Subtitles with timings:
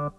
[0.00, 0.16] Happy,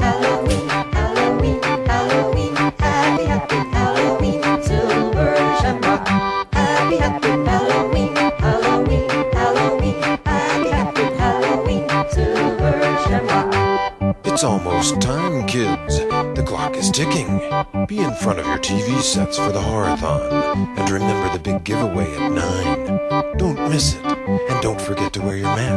[0.00, 2.56] Halloween, Halloween, Halloween.
[2.56, 6.08] Happy, Halloween, silver shamrock.
[6.54, 10.00] Happy, happy Halloween, Halloween, Halloween.
[10.24, 14.16] Happy, happy Halloween, silver shamrock.
[14.24, 15.98] It's almost time, kids.
[15.98, 17.38] The clock is ticking.
[17.86, 20.39] Be in front of your TV sets for the horathon.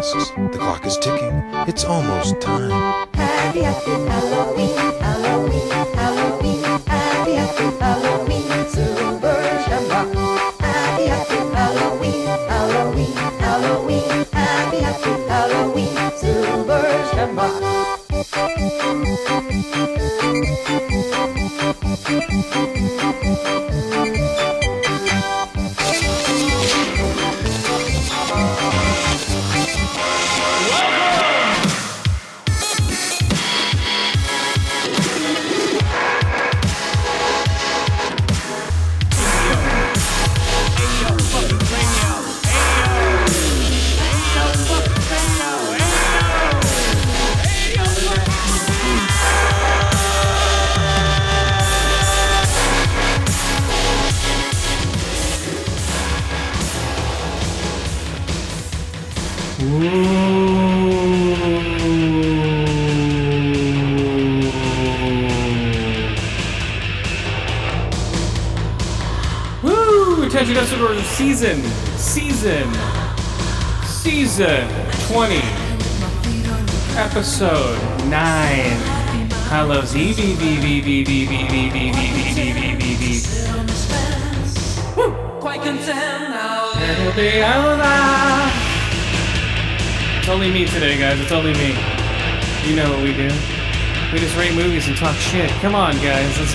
[0.04, 1.42] The clock is ticking.
[1.66, 3.08] It's almost time.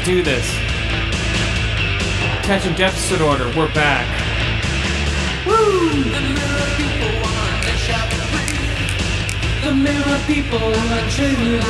[0.08, 0.48] Do this.
[2.40, 3.44] Attention deficit order.
[3.54, 4.06] We're back.
[5.46, 6.02] Woo!
[9.64, 11.60] The mirror people are chilling.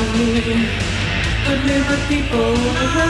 [1.47, 3.09] The mirror people are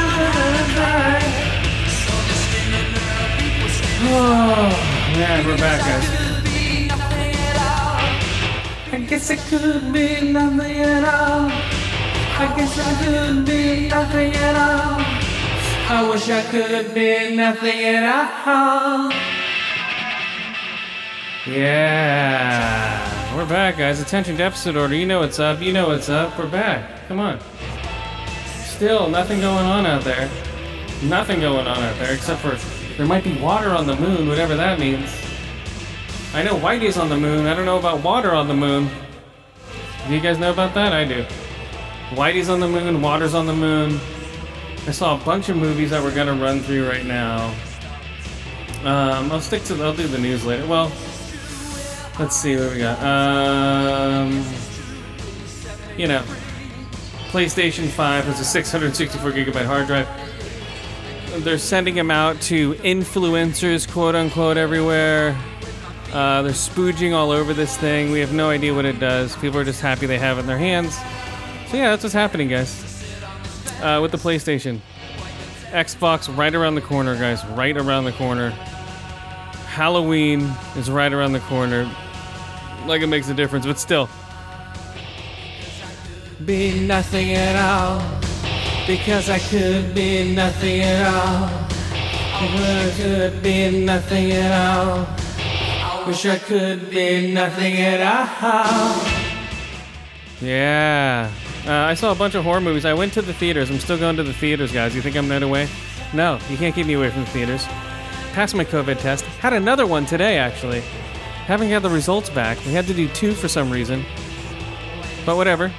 [4.11, 4.69] Oh,
[5.13, 6.07] man, we're back, guys.
[8.91, 11.51] I guess it could be nothing at all.
[12.41, 14.98] I guess it could be nothing at all.
[15.91, 18.03] I wish I could be nothing at
[18.45, 19.11] all.
[21.47, 23.35] Yeah.
[23.35, 23.99] We're back, guys.
[23.99, 24.93] Attention deficit order.
[24.93, 25.59] You know what's up.
[25.59, 26.37] You know what's up.
[26.37, 27.07] We're back.
[27.07, 27.39] Come on.
[28.65, 30.29] Still, nothing going on out there.
[31.01, 32.55] Nothing going on out there except for
[32.95, 35.09] there might be water on the moon, whatever that means.
[36.35, 37.47] I know Whitey's on the moon.
[37.47, 38.91] I don't know about water on the moon.
[40.07, 40.93] Do you guys know about that?
[40.93, 41.25] I do.
[42.11, 43.99] Whitey's on the moon, water's on the moon.
[44.87, 47.53] I saw a bunch of movies that we're gonna run through right now.
[48.83, 49.83] Um, I'll stick to.
[49.83, 50.65] I'll do the news later.
[50.65, 50.91] Well,
[52.17, 53.01] let's see what we got.
[53.03, 54.45] Um,
[55.97, 56.23] you know,
[57.29, 60.07] PlayStation 5 has a 664 gigabyte hard drive.
[61.43, 65.37] They're sending them out to influencers, quote unquote, everywhere.
[66.11, 68.11] Uh, they're spooging all over this thing.
[68.11, 69.35] We have no idea what it does.
[69.35, 70.95] People are just happy they have it in their hands.
[71.69, 72.88] So yeah, that's what's happening, guys.
[73.81, 74.79] Uh, with the PlayStation,
[75.71, 77.45] Xbox right around the corner, guys.
[77.45, 78.49] Right around the corner.
[79.67, 80.41] Halloween
[80.75, 81.89] is right around the corner.
[82.85, 84.09] Like it makes a difference, but still.
[86.45, 88.01] Be nothing at all.
[88.87, 91.69] Because I could be nothing at all.
[92.41, 95.07] I could be nothing at all.
[96.07, 98.01] Wish I could be nothing at
[98.41, 98.95] all.
[100.41, 101.29] Yeah.
[101.69, 102.83] Uh, I saw a bunch of horror movies.
[102.83, 103.69] I went to the theaters.
[103.69, 104.95] I'm still going to the theaters, guys.
[104.95, 105.69] You think I'm that away?
[106.15, 107.63] No, you can't keep me away from the theaters.
[108.33, 109.23] Passed my COVID test.
[109.25, 110.79] Had another one today, actually.
[111.45, 112.57] Haven't got the results back.
[112.65, 114.03] We had to do two for some reason.
[115.27, 115.71] But whatever.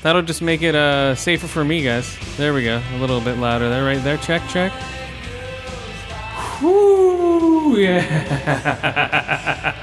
[0.00, 2.16] That'll just make it uh, safer for me, guys.
[2.38, 2.80] There we go.
[2.94, 4.16] A little bit louder there, right there.
[4.16, 4.72] Check, check.
[6.62, 9.72] Whoo, yeah.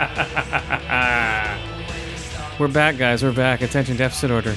[2.64, 3.22] We're back, guys.
[3.22, 3.62] We're back.
[3.62, 4.56] Attention deficit order.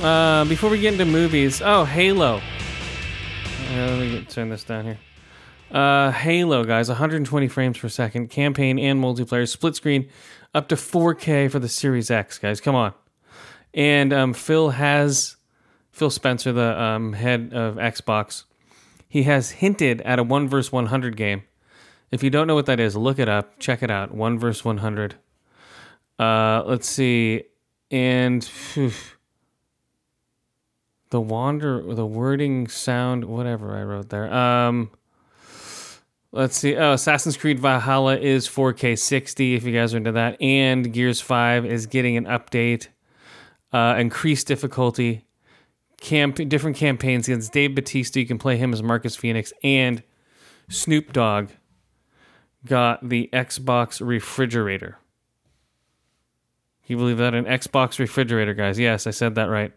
[0.00, 2.36] Uh, before we get into movies, oh, Halo.
[2.36, 4.98] Uh, let me turn this down here.
[5.72, 10.08] Uh, Halo, guys, 120 frames per second, campaign and multiplayer, split screen,
[10.54, 12.60] up to 4K for the Series X, guys.
[12.60, 12.94] Come on.
[13.74, 15.34] And um, Phil has,
[15.90, 18.44] Phil Spencer, the um, head of Xbox,
[19.08, 21.42] he has hinted at a 1 verse 100 game.
[22.12, 24.14] If you don't know what that is, look it up, check it out.
[24.14, 25.16] 1 verse 100.
[26.18, 27.44] Uh, let's see,
[27.90, 28.48] and
[31.10, 34.32] the wander, the wording, sound, whatever I wrote there.
[34.32, 34.90] Um,
[36.32, 36.74] let's see.
[36.76, 41.20] Oh, Assassin's Creed Valhalla is 4K 60 if you guys are into that, and Gears
[41.20, 42.88] 5 is getting an update,
[43.72, 45.24] uh, increased difficulty,
[46.00, 48.20] camp different campaigns against Dave Batista.
[48.20, 50.02] You can play him as Marcus Phoenix, and
[50.68, 51.50] Snoop Dogg
[52.64, 54.98] got the Xbox refrigerator.
[56.86, 57.34] You believe that?
[57.34, 58.78] An Xbox refrigerator, guys.
[58.78, 59.72] Yes, I said that right.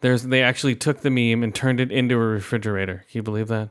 [0.00, 3.04] There's they actually took the meme and turned it into a refrigerator.
[3.10, 3.70] Can you believe that?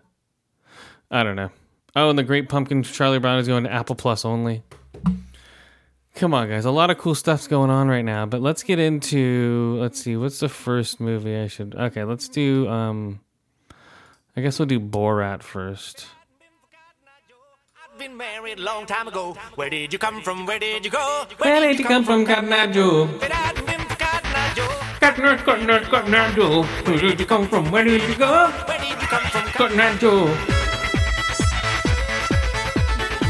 [1.11, 1.51] I don't know.
[1.95, 4.63] Oh, and the Great Pumpkin Charlie Brown is going to Apple Plus only.
[6.15, 6.65] Come on, guys.
[6.65, 10.15] A lot of cool stuff's going on right now, but let's get into let's see,
[10.15, 13.19] what's the first movie I should Okay, let's do um
[14.35, 16.07] I guess we'll do Borat first.
[17.95, 19.37] I've been married long time ago.
[19.55, 20.45] Where did you come from?
[20.45, 21.25] Where did you go?
[21.37, 23.05] Where did you come from, Cotton Eye Joe?
[23.05, 24.67] If it hadn't been for Cotton Eye Joe,
[24.99, 26.63] Cotton Eye, Cotton Eye, Cotton Eye Joe.
[26.63, 27.71] Where did you come from?
[27.71, 28.51] Where did you go?
[28.67, 29.43] where did you come from?
[29.51, 30.25] Cotton Eye Joe.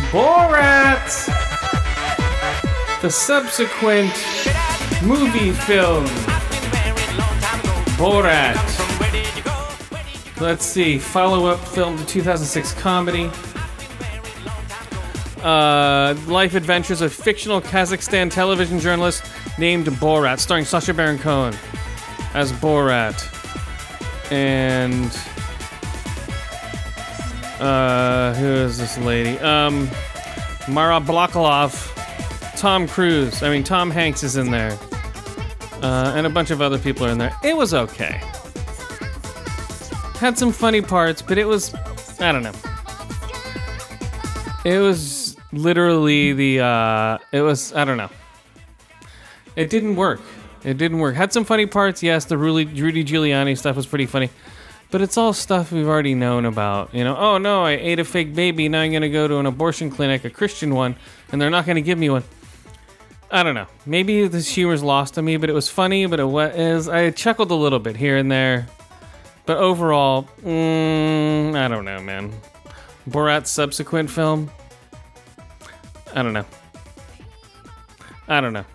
[0.09, 1.11] Borat!
[3.03, 4.15] The subsequent
[5.05, 7.73] movie film, I've been married a long time ago.
[8.01, 8.55] Borat.
[8.55, 9.51] From where did you go?
[9.51, 13.29] Where did you Let's see, follow up film to 2006 comedy.
[15.45, 19.23] Uh, life adventures of fictional Kazakhstan television journalist
[19.57, 21.55] named Borat, starring Sacha Baron Cohen
[22.33, 23.31] as Borat.
[24.31, 25.11] And.
[27.61, 29.39] Uh, who is this lady?
[29.39, 29.87] Um,
[30.67, 33.41] Maria Bakalova, Tom Cruise.
[33.43, 34.77] I mean, Tom Hanks is in there.
[35.81, 37.33] Uh, and a bunch of other people are in there.
[37.43, 38.19] It was okay
[40.19, 41.73] had some funny parts, but it was
[42.19, 42.53] I don't know.
[44.63, 45.24] It was
[45.55, 48.09] literally the uh it was I don't know.
[49.55, 50.21] It didn't work.
[50.63, 51.15] It didn't work.
[51.15, 54.29] Had some funny parts, yes, the Rudy, Rudy Giuliani stuff was pretty funny.
[54.91, 56.93] But it's all stuff we've already known about.
[56.93, 59.45] You know, oh no, I ate a fake baby, now I'm gonna go to an
[59.45, 60.95] abortion clinic, a Christian one,
[61.31, 62.23] and they're not gonna give me one.
[63.31, 63.67] I don't know.
[63.85, 66.05] Maybe this humor's lost on me, but it was funny.
[66.05, 68.67] But it was I chuckled a little bit here and there.
[69.45, 72.33] But overall, mm, I don't know, man.
[73.09, 74.49] Borat's subsequent film,
[76.15, 76.45] I don't know.
[78.27, 78.65] I don't know.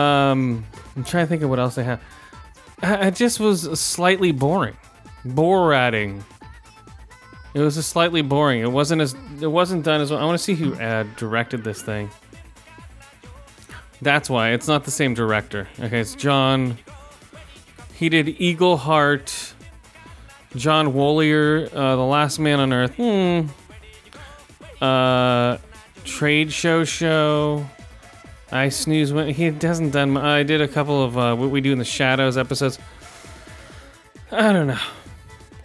[0.00, 0.64] Um,
[0.94, 2.00] I'm trying to think of what else I have.
[2.82, 4.76] I, just was slightly boring,
[5.24, 6.24] borating.
[7.54, 8.60] It was just slightly boring.
[8.60, 10.20] It wasn't as it wasn't done as well.
[10.20, 12.10] I want to see who uh, directed this thing.
[14.00, 15.66] That's why it's not the same director.
[15.80, 16.78] Okay, it's John.
[17.94, 19.54] He did Eagleheart,
[20.54, 22.94] John Woliner, uh, The Last Man on Earth.
[22.94, 23.48] Hmm.
[24.80, 25.58] Uh,
[26.08, 27.68] Trade Show Show.
[28.50, 30.16] I snooze when he hasn't done.
[30.16, 32.78] I did a couple of uh, what we do in the shadows episodes.
[34.32, 34.80] I don't know.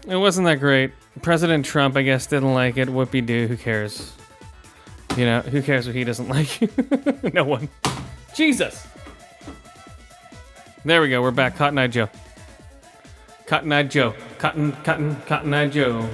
[0.07, 0.91] It wasn't that great.
[1.21, 2.89] President Trump, I guess, didn't like it.
[2.89, 3.47] Whoopie doo.
[3.47, 4.13] Who cares?
[5.15, 6.27] You know, who cares what he doesn't
[7.23, 7.33] like?
[7.33, 7.69] no one.
[8.35, 8.85] Jesus.
[10.83, 11.21] There we go.
[11.21, 11.55] We're back.
[11.55, 12.09] Cotton Eye Joe.
[13.45, 14.13] Cotton Eye Joe.
[14.39, 16.09] Cotton, cotton, Cotton Eye Joe.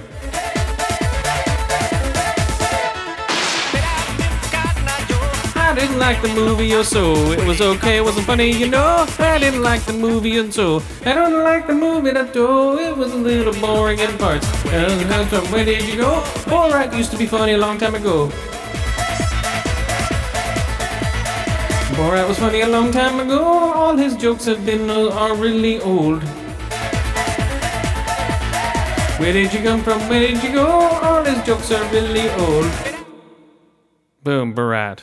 [5.70, 7.14] I didn't like the movie or so.
[7.30, 9.06] It was okay, it wasn't funny, you know.
[9.20, 10.82] I didn't like the movie and so.
[11.06, 12.76] I don't like the movie that though.
[12.76, 14.48] It was a little boring in parts.
[14.64, 16.22] Where did you go?
[16.50, 18.30] Borat used to be funny a long time ago.
[21.94, 23.40] Borat was funny a long time ago.
[23.40, 26.24] All his jokes have been uh, are really old.
[29.20, 30.00] Where did you come from?
[30.08, 30.66] Where did you go?
[30.66, 32.66] All his jokes are really old.
[34.24, 35.02] Boom, Borat.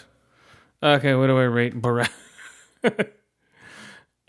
[0.81, 2.10] Okay, what do I rate Borat?
[2.84, 3.01] uh,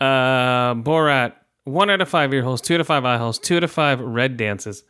[0.01, 1.33] Borat.
[1.65, 3.71] One out of five ear holes, two out of five eye holes, two out of
[3.71, 4.83] five red dances.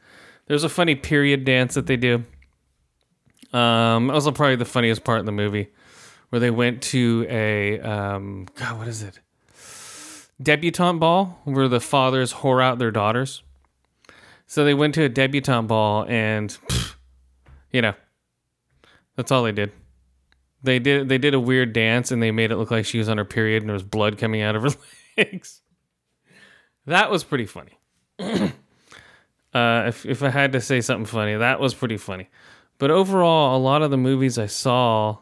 [0.46, 2.24] There's a funny period dance that they do.
[3.52, 5.70] Um, also probably the funniest part in the movie,
[6.30, 9.20] where they went to a um, God, what is it?
[10.42, 13.44] Debutante ball where the fathers whore out their daughters.
[14.48, 16.96] So they went to a debutante ball, and pff,
[17.72, 17.94] you know,
[19.16, 19.72] that's all they did.
[20.62, 23.08] They did they did a weird dance, and they made it look like she was
[23.08, 24.72] on her period, and there was blood coming out of her
[25.18, 25.62] legs.
[26.86, 27.78] That was pretty funny.
[28.20, 32.30] uh, if if I had to say something funny, that was pretty funny.
[32.78, 35.20] But overall, a lot of the movies I saw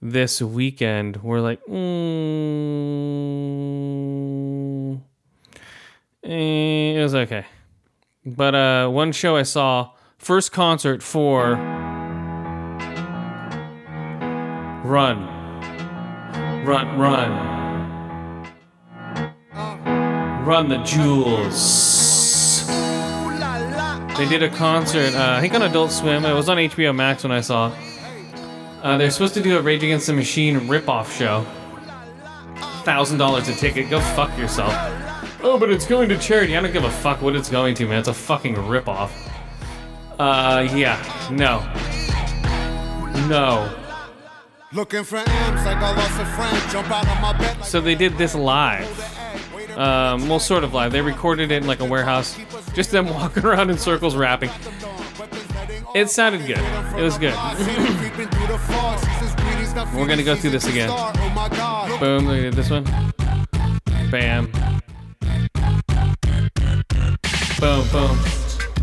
[0.00, 2.60] this weekend were like, mm,
[6.24, 7.46] eh, it was okay.
[8.24, 11.56] But uh, one show I saw, first concert for
[14.86, 15.26] Run.
[16.64, 17.32] Run, run.
[20.44, 22.64] Run the jewels.
[24.16, 26.24] They did a concert, uh, I think on Adult Swim.
[26.24, 27.72] It was on HBO Max when I saw.
[28.80, 31.44] Uh, they're supposed to do a Rage Against the Machine ripoff show.
[32.84, 33.90] Thousand dollars a ticket.
[33.90, 34.72] Go fuck yourself.
[35.42, 36.56] Oh, but it's going to charity.
[36.56, 37.98] I don't give a fuck what it's going to, man.
[37.98, 39.10] It's a fucking ripoff.
[40.16, 40.96] Uh, yeah.
[41.32, 41.58] No.
[43.26, 43.82] No.
[44.76, 46.70] Looking for M's like I lost a friend.
[46.70, 47.64] Jump out of my bed.
[47.64, 48.86] So they did this live.
[49.74, 50.92] Um, well, sort of live.
[50.92, 52.36] They recorded it in like a warehouse.
[52.74, 54.50] Just them walking around in circles rapping.
[55.94, 56.58] It sounded good.
[56.94, 57.32] It was good.
[59.94, 60.90] We're gonna go through this again.
[61.98, 62.84] Boom, they did this one.
[64.10, 64.52] Bam.
[67.58, 68.18] Boom, boom.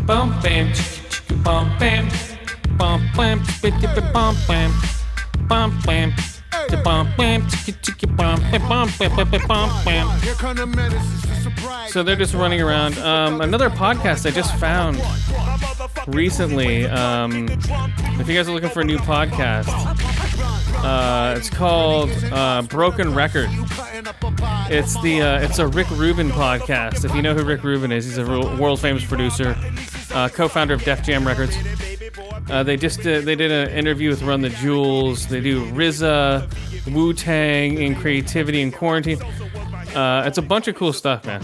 [0.06, 0.72] Bum, bam.
[1.44, 2.08] Bum, bam.
[2.76, 3.44] Bum, bam.
[4.12, 4.72] Bum, bam.
[5.48, 5.78] Bum.
[5.84, 6.12] Bum.
[10.20, 11.00] Here come the.
[11.88, 12.98] So they're just running around.
[12.98, 15.00] Um, another podcast I just found
[16.06, 16.86] recently.
[16.86, 17.48] Um,
[18.18, 19.68] if you guys are looking for a new podcast,
[20.84, 23.48] uh, it's called uh, Broken Record.
[24.70, 27.04] It's the uh, it's a Rick Rubin podcast.
[27.04, 29.56] If you know who Rick Rubin is, he's a world famous producer,
[30.12, 31.56] uh, co-founder of Def Jam Records.
[32.50, 35.26] Uh, they just did, they did an interview with Run the Jewels.
[35.26, 39.20] They do RZA, Wu Tang and creativity in quarantine.
[39.94, 41.42] Uh, it's a bunch of cool stuff, man.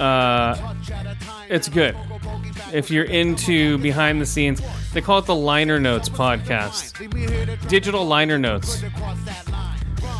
[0.00, 0.74] Uh,
[1.48, 1.96] it's good.
[2.72, 4.60] If you're into behind the scenes,
[4.92, 6.98] they call it the Liner Notes podcast.
[7.68, 8.82] Digital liner notes.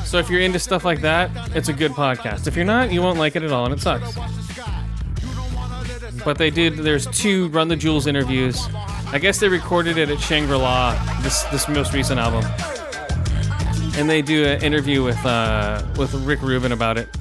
[0.04, 2.46] So if you're into stuff like that, it's a good podcast.
[2.46, 4.14] If you're not, you won't like it at all, and it sucks.
[6.24, 6.76] But they did.
[6.76, 8.68] There's two Run the Jewels interviews.
[9.12, 10.94] I guess they recorded it at Shangri La.
[11.20, 12.44] This this most recent album,
[13.98, 17.14] and they do an interview with uh, with Rick Rubin about it,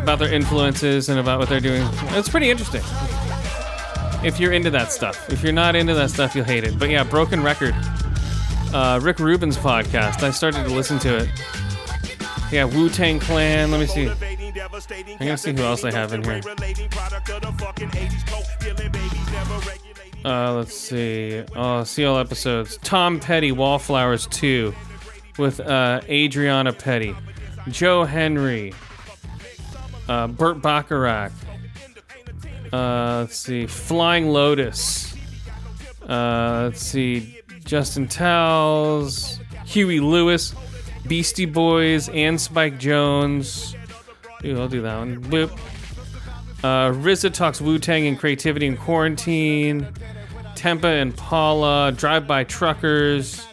[0.00, 1.82] about their influences and about what they're doing.
[2.10, 2.82] It's pretty interesting.
[4.24, 6.78] If you're into that stuff, if you're not into that stuff, you'll hate it.
[6.78, 7.74] But yeah, Broken Record,
[8.72, 10.22] uh, Rick Rubin's podcast.
[10.22, 11.28] I started to listen to it.
[12.52, 13.72] Yeah, Wu Tang Clan.
[13.72, 14.08] Let me see.
[14.08, 16.40] I'm gonna see who else they have in here.
[20.24, 21.42] Uh, let's see.
[21.54, 22.78] Oh, see all episodes.
[22.78, 24.74] Tom Petty, Wallflowers 2,
[25.38, 27.14] with uh, Adriana Petty,
[27.68, 28.72] Joe Henry,
[30.08, 31.32] uh, Burt Bacharach.
[32.72, 33.66] Uh, let's see.
[33.66, 35.14] Flying Lotus.
[36.08, 37.40] Uh, let's see.
[37.64, 40.54] Justin Towles, Huey Lewis,
[41.06, 43.74] Beastie Boys, and Spike Jonze.
[44.44, 45.22] I'll do that one.
[45.24, 45.58] Boop.
[46.64, 49.86] Uh, RZA talks Wu Tang and creativity in quarantine.
[50.54, 53.46] Tame Impala, Drive By Truckers,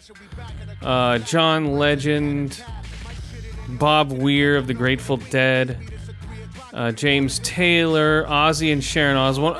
[0.80, 2.64] uh, John Legend,
[3.68, 5.76] Bob Weir of the Grateful Dead,
[6.72, 9.56] uh, James Taylor, Ozzy and Sharon Osbourne.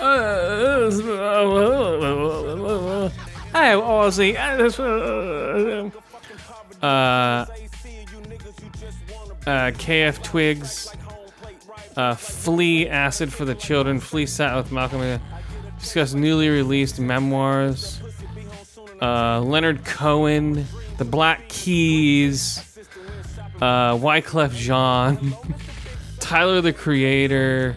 [3.52, 4.34] Hi, Ozzy.
[6.82, 7.46] Uh, uh,
[9.46, 10.90] FKA twigs,
[11.96, 15.20] uh, Flea Acid for the Children, Flea sat with Malcolm.
[15.78, 18.00] Discuss newly released memoirs.
[19.00, 20.64] Uh, Leonard Cohen,
[20.98, 22.78] The Black Keys,
[23.60, 25.36] uh, Wyclef Jean,
[26.20, 27.76] Tyler the Creator.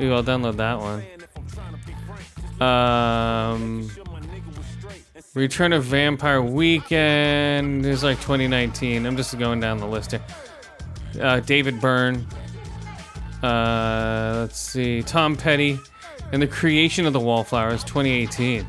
[0.00, 1.04] Ooh, I'll download that one.
[2.66, 3.90] Um,
[5.34, 9.04] Return of Vampire Weekend is like 2019.
[9.04, 10.24] I'm just going down the list here.
[11.20, 12.26] Uh, David Byrne.
[13.42, 15.02] Uh, let's see.
[15.02, 15.78] Tom Petty.
[16.32, 18.64] And the creation of the Wallflowers, 2018.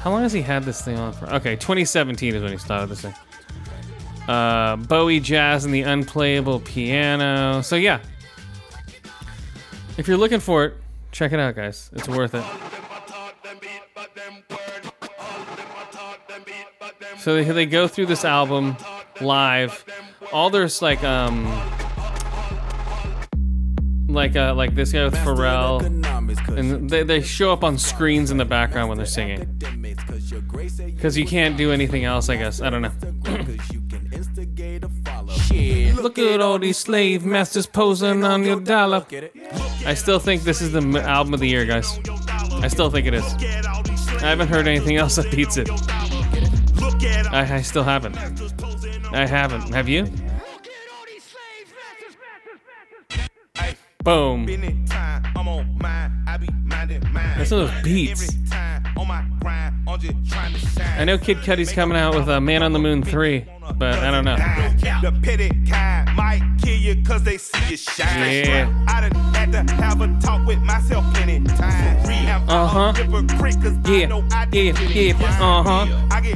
[0.00, 1.32] How long has he had this thing on for?
[1.34, 3.14] Okay, 2017 is when he started this thing.
[4.26, 7.62] Uh, Bowie Jazz and the Unplayable Piano.
[7.62, 8.00] So, yeah.
[9.96, 10.74] If you're looking for it,
[11.12, 11.90] check it out, guys.
[11.92, 12.44] It's worth it.
[17.18, 18.76] So they, they go through this album
[19.20, 19.84] live.
[20.32, 21.44] All there's like um
[24.12, 25.82] like uh like this guy with Pharrell,
[26.56, 29.58] and they they show up on screens in the background when they're singing.
[30.86, 32.60] Because you can't do anything else, I guess.
[32.60, 32.92] I don't know.
[36.02, 39.04] Look at all these slave masters posing on your dollar.
[39.86, 41.98] I still think this is the album of the year, guys.
[42.62, 43.24] I still think it is.
[44.22, 45.68] I haven't heard anything else that beats it.
[47.32, 48.16] I, I still haven't.
[49.12, 49.72] I haven't.
[49.74, 50.06] Have you?
[54.02, 54.46] Boom.
[57.36, 58.32] That's those beats.
[59.88, 61.00] I'm just trying to shine.
[61.00, 63.44] I know Kid Cudi's coming out with a Man on the Moon 3,
[63.76, 64.36] but I don't know.
[64.36, 68.44] The petty kind might kill you cause they see you shine.
[68.46, 68.84] Yeah.
[68.88, 72.08] I done had to have a talk with myself plenty times.
[72.08, 72.92] Am I a Uh-huh.
[72.92, 74.08] hypocrite 'cause I Yeah,
[74.52, 75.86] yeah, yeah, uh-huh,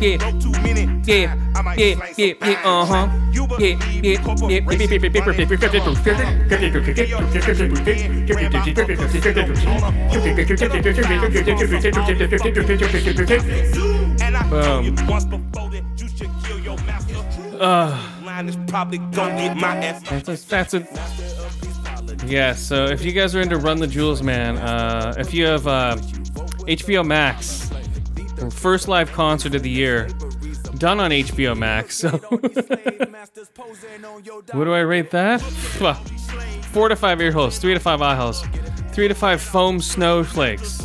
[0.00, 1.06] yeah, broke too many times.
[1.08, 1.36] Yeah,
[1.76, 2.86] yeah, yeah, uh-huh.
[2.86, 3.32] shine.
[3.32, 4.56] You Yeah, yeah, yeah,
[13.38, 17.14] And I told you once before that you should kill your master.
[18.24, 20.02] Line is probably gonna get my ass.
[20.08, 22.54] That's a, that's a yeah.
[22.54, 25.96] So if you guys are into Run the Jewels, man, uh, if you have uh,
[26.66, 27.70] HBO Max,
[28.50, 30.08] first live concert of the year,
[30.78, 31.96] done on HBO Max.
[31.96, 32.10] So
[34.52, 35.40] what do I rate that?
[36.72, 38.42] Four to five ear holes, three to five eye holes,
[38.92, 40.82] three to five foam snowflakes.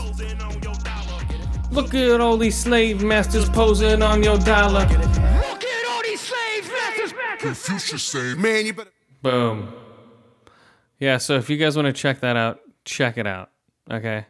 [1.71, 4.81] Look at all these slave masters posing on your dollar.
[4.81, 7.13] Look at all these slave masters.
[7.39, 8.91] Confucius say, man, you better.
[9.21, 9.73] Boom.
[10.99, 13.51] Yeah, so if you guys want to check that out, check it out.
[13.89, 14.25] Okay.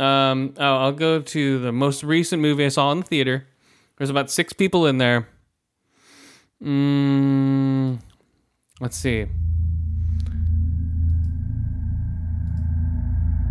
[0.00, 3.46] Um, oh, I'll go to the most recent movie I saw in the theater.
[3.96, 5.28] There's about six people in there.
[6.62, 8.00] Mm,
[8.80, 9.26] let's see.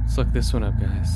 [0.01, 1.09] Let's look this one up, guys.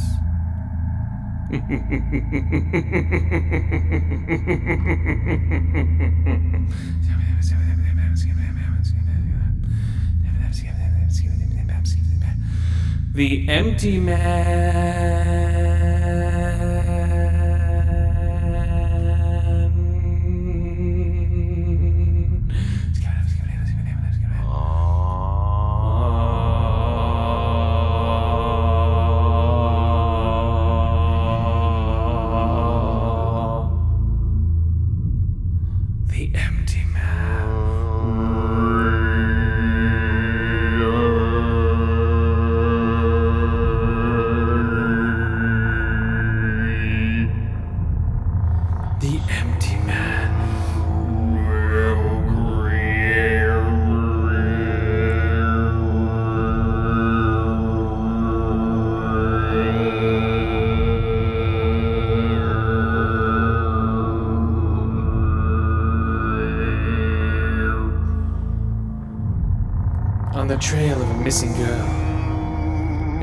[13.14, 15.14] The Empty Man.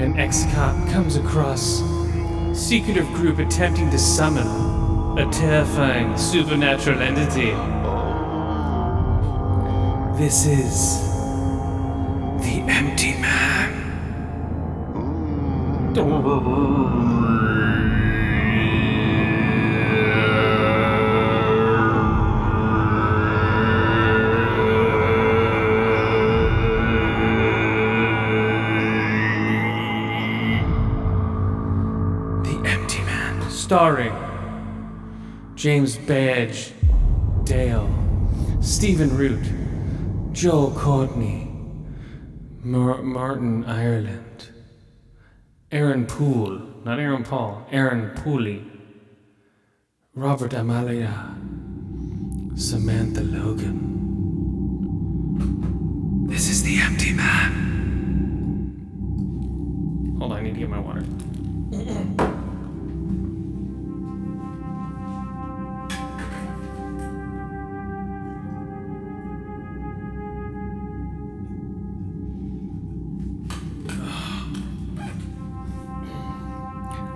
[0.00, 1.82] An ex-cop comes across
[2.54, 4.46] secretive group attempting to summon
[5.18, 7.50] a terrifying supernatural entity.
[10.18, 11.02] This is
[12.42, 13.50] the Empty Man.
[33.70, 34.12] Starring
[35.54, 36.72] James Badge,
[37.44, 37.88] Dale,
[38.60, 39.44] Stephen Root,
[40.32, 41.52] Joel Courtney,
[42.64, 44.48] Mar- Marin Ireland,
[45.70, 48.68] Aaron Poole, not Aaron Paul, Aaron Pooley,
[50.16, 51.36] Robert Amalia,
[52.56, 53.86] Samantha Logan.
[56.26, 57.76] This is the Empty Man.
[60.18, 61.04] Hold on, I need to get my water.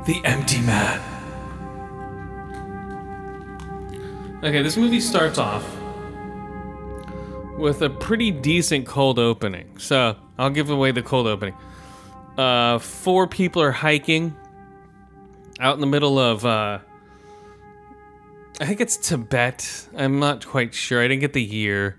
[0.07, 1.01] The Empty Man.
[4.45, 5.65] Okay, this movie starts off
[7.57, 9.79] with a pretty decent cold opening.
[9.79, 11.55] So I'll give away the cold opening.
[12.37, 14.37] Uh, four people are hiking
[15.59, 16.81] out in the middle of, uh,
[18.61, 19.89] I think it's Tibet.
[19.97, 21.01] I'm not quite sure.
[21.03, 21.99] I didn't get the year.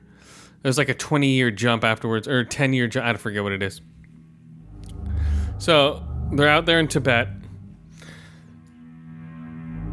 [0.62, 3.06] There's like a 20 year jump afterwards, or 10 year jump.
[3.08, 3.82] I forget what it is.
[5.58, 7.30] So they're out there in Tibet.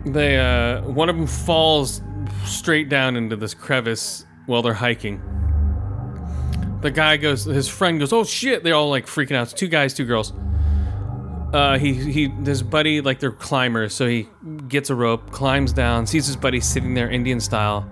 [0.05, 2.03] They uh one of them falls
[2.45, 5.21] straight down into this crevice while they're hiking.
[6.81, 9.45] The guy goes his friend goes, "Oh shit." They're all like freaking out.
[9.45, 10.33] It's two guys, two girls.
[11.53, 14.29] Uh he he his buddy like they're climbers, so he
[14.69, 17.89] gets a rope, climbs down, sees his buddy sitting there Indian style.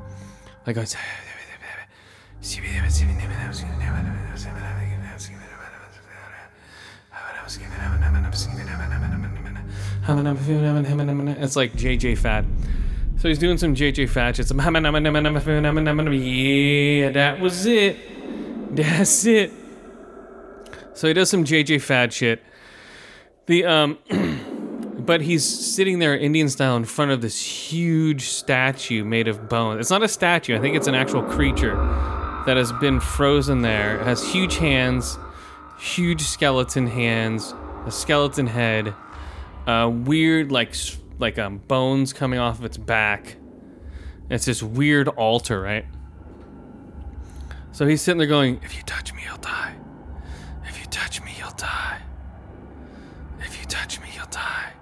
[0.67, 0.97] Like goes
[11.43, 12.47] It's like JJ Fad.
[13.19, 14.47] So he's doing some JJ Fad shit.
[16.19, 18.75] Yeah, that was it.
[18.75, 19.53] That's it.
[20.95, 22.43] So he does some JJ Fad shit.
[23.47, 23.99] The um,
[24.99, 29.81] but he's sitting there Indian style in front of this huge statue made of bone.
[29.81, 30.57] It's not a statue.
[30.57, 31.75] I think it's an actual creature
[32.47, 34.01] that has been frozen there.
[34.01, 35.19] It has huge hands,
[35.79, 37.55] huge skeleton hands,
[37.87, 38.95] a skeleton head,
[39.71, 40.75] uh, weird like
[41.19, 43.37] like um, bones coming off of its back.
[44.29, 45.85] It's this weird altar, right?
[47.73, 49.75] So he's sitting there going, "If you touch me, you'll die.
[50.67, 52.01] If you touch me, you'll die.
[53.41, 54.73] If you touch me, you'll die."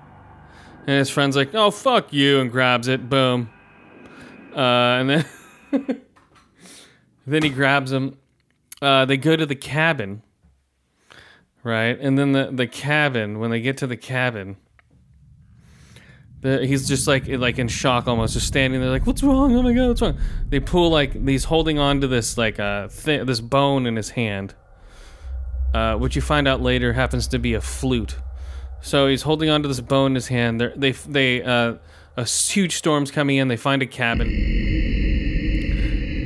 [0.87, 3.11] And his friend's like, "Oh fuck you," and grabs it.
[3.11, 3.51] Boom.
[4.55, 5.25] Uh, and then
[7.27, 8.17] then he grabs him.
[8.81, 10.23] Uh, they go to the cabin,
[11.63, 11.99] right?
[12.01, 13.39] And then the the cabin.
[13.39, 14.57] When they get to the cabin,
[16.43, 19.55] he's just like like in shock almost, just standing there like, "What's wrong?
[19.57, 22.89] Oh my god, what's wrong?" They pull like he's holding on to this like uh
[22.89, 24.55] thi- this bone in his hand,
[25.75, 28.17] uh, which you find out later happens to be a flute.
[28.81, 30.61] So he's holding on to this bone in his hand.
[30.61, 31.75] They're, they they uh,
[32.17, 33.49] a huge storm's coming in.
[33.49, 34.29] They find a cabin.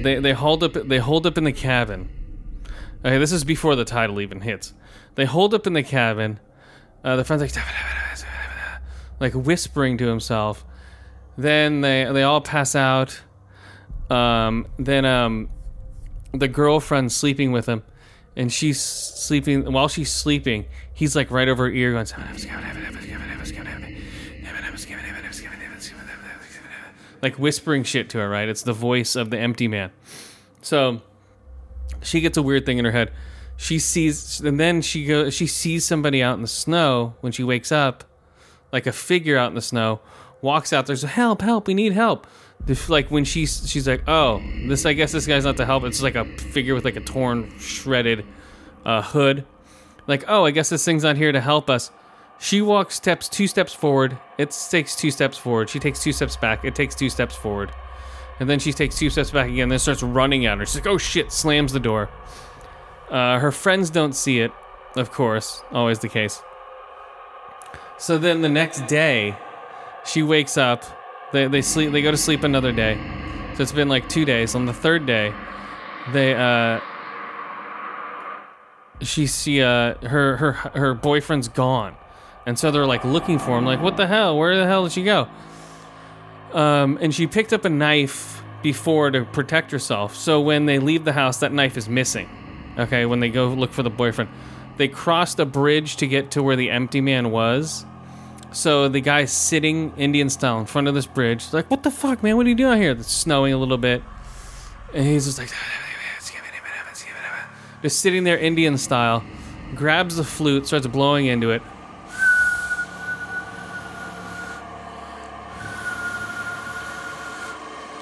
[0.02, 2.10] They they hold up they hold up in the cabin.
[3.04, 4.74] Okay, this is before the title even hits.
[5.14, 6.38] They hold up in the cabin.
[7.02, 7.52] Uh, the friend's like
[9.22, 10.64] like whispering to himself.
[11.38, 13.22] Then they they all pass out.
[14.10, 15.48] Um, then um,
[16.32, 17.84] the girlfriend's sleeping with him,
[18.36, 20.66] and she's sleeping while she's sleeping.
[20.92, 22.06] He's like right over her ear going.
[27.22, 28.48] Like whispering shit to her, right?
[28.48, 29.92] It's the voice of the empty man.
[30.60, 31.00] So
[32.02, 33.12] she gets a weird thing in her head.
[33.56, 35.32] She sees, and then she goes.
[35.32, 38.02] She sees somebody out in the snow when she wakes up,
[38.72, 40.00] like a figure out in the snow.
[40.40, 40.86] Walks out.
[40.86, 41.68] There's help, help.
[41.68, 42.26] We need help.
[42.88, 44.86] Like when she's she's like, oh, this.
[44.86, 45.84] I guess this guy's not to help.
[45.84, 48.24] It's like a figure with like a torn, shredded
[48.84, 49.44] uh, hood.
[50.06, 51.90] Like, oh, I guess this thing's not here to help us.
[52.38, 54.18] She walks steps two steps forward.
[54.36, 55.70] It takes two steps forward.
[55.70, 56.64] She takes two steps back.
[56.64, 57.72] It takes two steps forward.
[58.40, 60.66] And then she takes two steps back again, then starts running at her.
[60.66, 62.10] She's like, oh shit, slams the door.
[63.08, 64.50] Uh, her friends don't see it,
[64.96, 66.42] of course, always the case.
[68.02, 69.36] So then the next day,
[70.04, 70.82] she wakes up.
[71.32, 71.92] They, they sleep.
[71.92, 72.98] They go to sleep another day.
[73.54, 74.56] So it's been like two days.
[74.56, 75.32] On the third day,
[76.12, 76.80] they uh,
[79.02, 81.94] she see uh her her her boyfriend's gone,
[82.44, 83.64] and so they're like looking for him.
[83.64, 84.36] Like, what the hell?
[84.36, 85.28] Where the hell did she go?
[86.52, 90.16] Um, and she picked up a knife before to protect herself.
[90.16, 92.28] So when they leave the house, that knife is missing.
[92.80, 94.28] Okay, when they go look for the boyfriend,
[94.76, 97.86] they crossed a bridge to get to where the empty man was.
[98.52, 101.52] So the guy's sitting Indian style in front of this bridge.
[101.52, 102.36] Like, what the fuck, man?
[102.36, 102.92] What are you doing out here?
[102.92, 104.02] It's snowing a little bit,
[104.92, 105.48] and he's just like,
[107.82, 109.24] just sitting there Indian style.
[109.74, 111.62] Grabs the flute, starts blowing into it.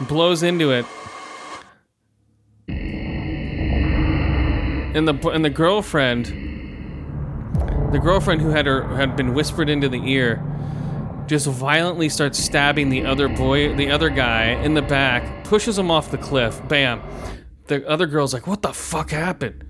[0.09, 0.87] blows into it.
[4.93, 6.50] And the and the girlfriend,
[7.93, 10.43] the girlfriend who had her had been whispered into the ear,
[11.27, 15.91] just violently starts stabbing the other boy, the other guy in the back, pushes him
[15.91, 16.61] off the cliff.
[16.69, 17.03] Bam.
[17.67, 19.65] The other girl's like, "What the fuck happened?"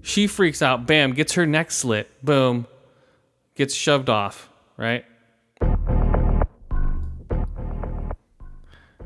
[0.00, 0.86] She freaks out.
[0.86, 2.10] Bam, gets her neck slit.
[2.24, 2.66] Boom.
[3.54, 5.04] Gets shoved off, right?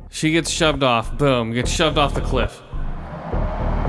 [0.08, 1.18] She gets shoved off.
[1.18, 1.52] Boom.
[1.52, 2.62] Gets shoved off the cliff.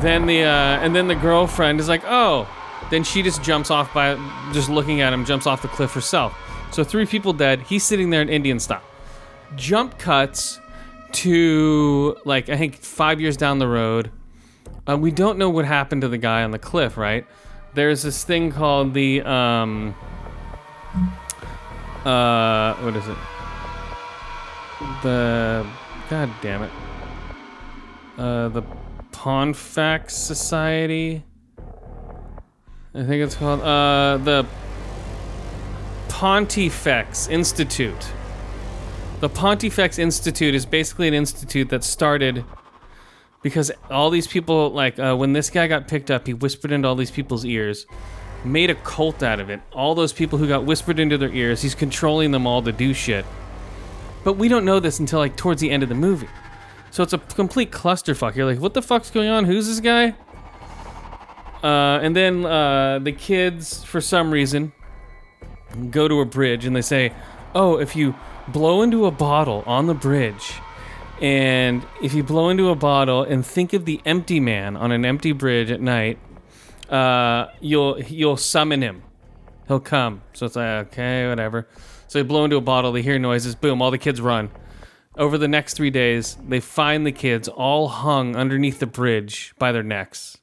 [0.02, 2.48] Then the uh, and then the girlfriend is like, oh.
[2.90, 4.16] Then she just jumps off by
[4.54, 5.26] just looking at him.
[5.26, 6.38] Jumps off the cliff herself.
[6.72, 7.62] So three people dead.
[7.62, 8.84] He's sitting there in Indian style.
[9.56, 10.60] Jump cuts
[11.14, 14.12] to like I think five years down the road.
[14.88, 17.26] Uh, we don't know what happened to the guy on the cliff, right?
[17.74, 19.96] There's this thing called the um.
[22.06, 23.18] Uh, what is it?
[25.04, 25.68] The
[26.10, 26.72] God damn it.
[28.18, 28.64] Uh, the
[29.12, 31.24] Ponfax Society.
[32.98, 34.46] I think it's called uh the
[36.10, 38.12] Pontifex Institute.
[39.20, 42.44] The Pontifex Institute is basically an institute that started
[43.44, 46.88] because all these people, like uh, when this guy got picked up, he whispered into
[46.88, 47.86] all these people's ears,
[48.44, 49.62] made a cult out of it.
[49.74, 52.94] All those people who got whispered into their ears, he's controlling them all to do
[52.94, 53.26] shit.
[54.24, 56.30] But we don't know this until like towards the end of the movie.
[56.90, 58.36] So it's a complete clusterfuck.
[58.36, 59.46] You're like, what the fuck's going on?
[59.46, 60.16] Who's this guy?
[61.64, 64.72] Uh, and then uh, the kids, for some reason,
[65.90, 67.14] go to a bridge and they say,
[67.56, 68.16] oh, if you
[68.48, 70.54] blow into a bottle on the bridge,
[71.22, 75.04] and if you blow into a bottle and think of the empty man on an
[75.04, 76.20] empty bridge at night,
[76.90, 79.02] uh, you'll you'll summon him.
[79.68, 80.22] He'll come.
[80.34, 81.68] So it's like okay, whatever.
[82.08, 82.92] So they blow into a bottle.
[82.92, 83.56] They hear noises.
[83.56, 83.82] Boom!
[83.82, 84.52] All the kids run.
[85.18, 89.72] Over the next three days, they find the kids all hung underneath the bridge by
[89.72, 90.38] their necks.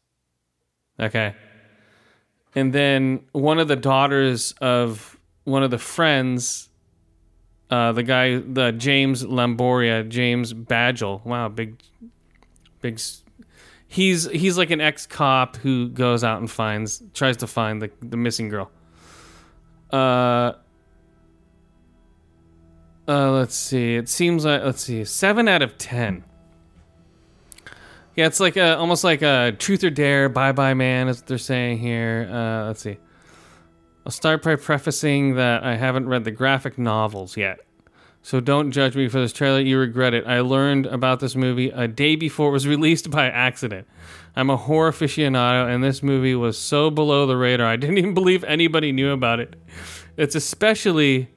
[0.99, 1.35] Okay.
[2.55, 6.69] And then one of the daughters of one of the friends,
[7.71, 11.25] uh, the guy, the James Lamboria, James Badgel.
[11.25, 11.81] Wow, big,
[12.81, 13.01] big.
[13.89, 17.91] He's he's like an ex cop who goes out and finds, tries to find the
[18.01, 18.71] the missing girl.
[19.93, 20.53] Uh.
[23.07, 23.97] Uh, let's see.
[23.97, 26.25] It seems like let's see, seven out of ten.
[28.17, 31.27] Yeah, it's like a, almost like a truth or dare, bye bye man, is what
[31.27, 32.29] they're saying here.
[32.31, 32.99] Uh, let's see.
[34.07, 37.61] I'll start by prefacing that I haven't read the graphic novels yet.
[38.23, 39.61] So don't judge me for this trailer.
[39.61, 40.27] You regret it.
[40.27, 43.87] I learned about this movie a day before it was released by accident.
[44.37, 48.15] I'm a horror aficionado, and this movie was so below the radar, I didn't even
[48.15, 49.57] believe anybody knew about it.
[50.17, 51.34] It's especially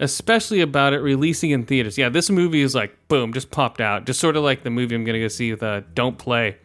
[0.00, 1.96] especially about it releasing in theaters.
[1.96, 4.94] Yeah, this movie is like boom, just popped out, just sort of like the movie
[4.94, 6.56] I'm gonna go see with uh, Don't Play.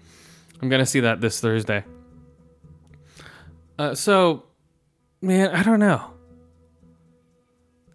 [0.61, 1.83] I'm gonna see that this Thursday.
[3.77, 4.43] Uh, so,
[5.21, 6.13] man, I don't know.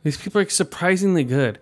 [0.02, 1.58] These people are surprisingly good.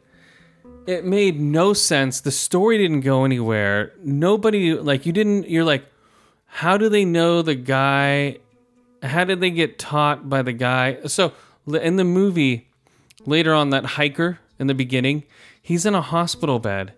[0.87, 2.21] It made no sense.
[2.21, 3.93] The story didn't go anywhere.
[4.03, 5.49] Nobody like you didn't.
[5.49, 5.87] You're like,
[6.47, 8.39] how do they know the guy?
[9.03, 10.99] How did they get taught by the guy?
[11.07, 11.33] So
[11.67, 12.69] in the movie
[13.27, 15.25] later on that hiker in the beginning
[15.61, 16.93] he's in a hospital bed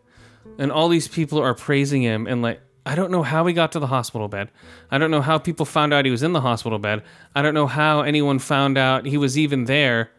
[0.59, 3.73] and all these people are praising him and like i don't know how he got
[3.73, 4.51] to the hospital bed.
[4.91, 7.03] I don't know how people found out he was in the hospital bed.
[7.35, 10.11] I don't know how anyone found out he was even there.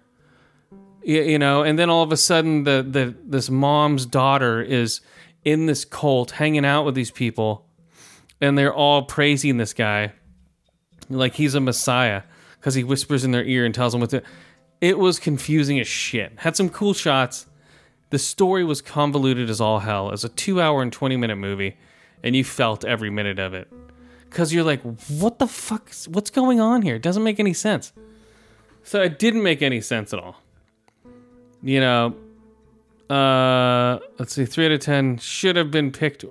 [1.03, 5.01] You, know and then all of a sudden the, the this mom's daughter is
[5.43, 7.67] in this cult hanging out with these people
[8.41, 10.13] and they're all praising this guy.
[11.07, 12.23] Like he's a messiah
[12.59, 14.23] because he whispers in their ear and tells them what to
[14.85, 16.31] it was confusing as shit.
[16.37, 17.47] Had some cool shots.
[18.11, 20.11] The story was convoluted as all hell.
[20.11, 21.75] Was a two hour and 20 minute movie,
[22.23, 23.67] and you felt every minute of it.
[24.29, 25.89] Because you're like, what the fuck?
[26.07, 26.95] What's going on here?
[26.95, 27.93] It doesn't make any sense.
[28.83, 30.35] So it didn't make any sense at all.
[31.63, 32.15] You know,
[33.09, 36.25] uh, let's see, three out of 10 should have been picked.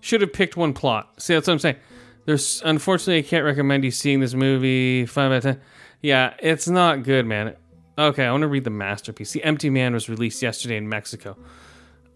[0.00, 1.20] Should have picked one plot.
[1.20, 1.76] See, that's what I'm saying.
[2.24, 5.04] There's unfortunately, I can't recommend you seeing this movie.
[5.04, 5.60] Five out of 10.
[6.06, 7.56] Yeah, it's not good, man.
[7.98, 9.32] Okay, I want to read the masterpiece.
[9.32, 11.36] The Empty Man was released yesterday in Mexico.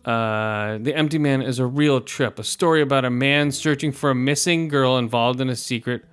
[0.05, 4.11] Uh, the Empty Man is a real trip, a story about a man searching for
[4.11, 6.05] a missing girl involved in a secret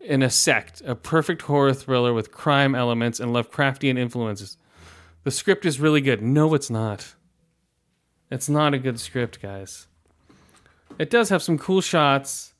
[0.00, 4.56] in a sect, a perfect horror thriller with crime elements and Lovecraftian influences.
[5.24, 6.22] The script is really good.
[6.22, 7.16] No, it's not.
[8.30, 9.88] It's not a good script, guys.
[10.98, 12.54] It does have some cool shots,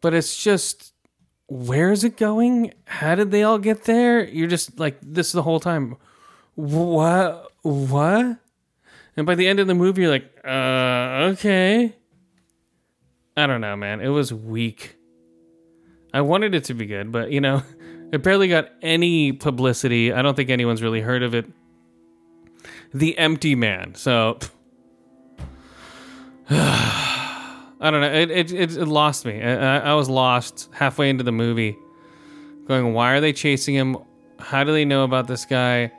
[0.00, 0.92] but it's just
[1.48, 2.72] where is it going?
[2.84, 4.24] How did they all get there?
[4.24, 5.96] You're just like this the whole time.
[6.54, 7.50] What?
[7.62, 8.38] What?
[9.16, 11.96] And by the end of the movie, you're like, uh, okay.
[13.36, 14.00] I don't know, man.
[14.00, 14.96] It was weak.
[16.12, 17.62] I wanted it to be good, but you know,
[18.12, 20.12] it barely got any publicity.
[20.12, 21.46] I don't think anyone's really heard of it.
[22.92, 23.94] The Empty Man.
[23.94, 24.38] So.
[27.80, 28.12] I don't know.
[28.12, 29.42] It it, it, it lost me.
[29.42, 31.76] I, I was lost halfway into the movie,
[32.66, 33.96] going, "Why are they chasing him?
[34.38, 35.92] How do they know about this guy?"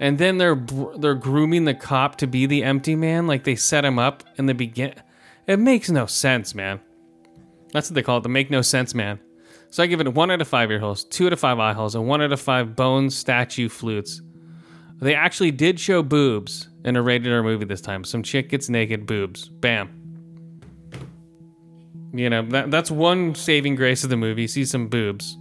[0.00, 0.56] And then they're
[0.98, 4.46] they're grooming the cop to be the empty man, like they set him up in
[4.46, 4.94] the begin.
[5.46, 6.80] It makes no sense, man.
[7.72, 9.20] That's what they call it, the make no sense man.
[9.70, 11.72] So I give it one out of five ear holes, two out of five eye
[11.72, 14.20] holes, and one out of five bone statue flutes.
[15.00, 18.04] They actually did show boobs in a rated R movie this time.
[18.04, 19.99] Some chick gets naked, boobs, bam.
[22.12, 24.46] You know, that that's one saving grace of the movie.
[24.46, 25.36] See some boobs.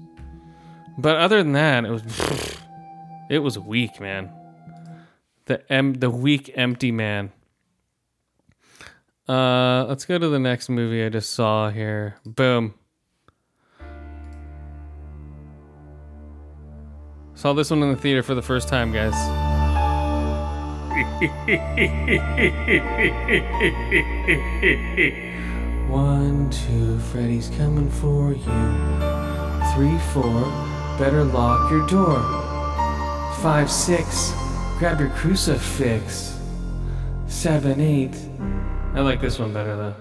[0.97, 2.03] But other than that, it was
[3.29, 4.31] it was weak, man.
[5.45, 7.31] The em- the weak empty man.
[9.27, 12.17] Uh let's go to the next movie I just saw here.
[12.25, 12.75] Boom.
[17.33, 19.15] Saw this one in the theater for the first time, guys.
[25.89, 28.43] One, two, Freddy's coming for you.
[29.73, 30.43] Three, four,
[30.99, 32.19] better lock your door.
[33.41, 34.31] Five, six,
[34.77, 36.39] grab your crucifix.
[37.27, 38.15] Seven, eight.
[38.93, 39.95] I like this one better though.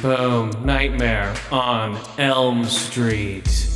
[0.00, 0.64] Boom.
[0.64, 3.69] Nightmare on Elm Street.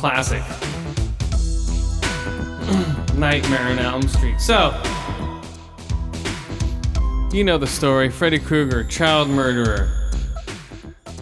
[0.00, 0.40] Classic.
[3.18, 4.40] Nightmare on Elm Street.
[4.40, 4.72] So,
[7.30, 10.10] you know the story Freddy Krueger, child murderer.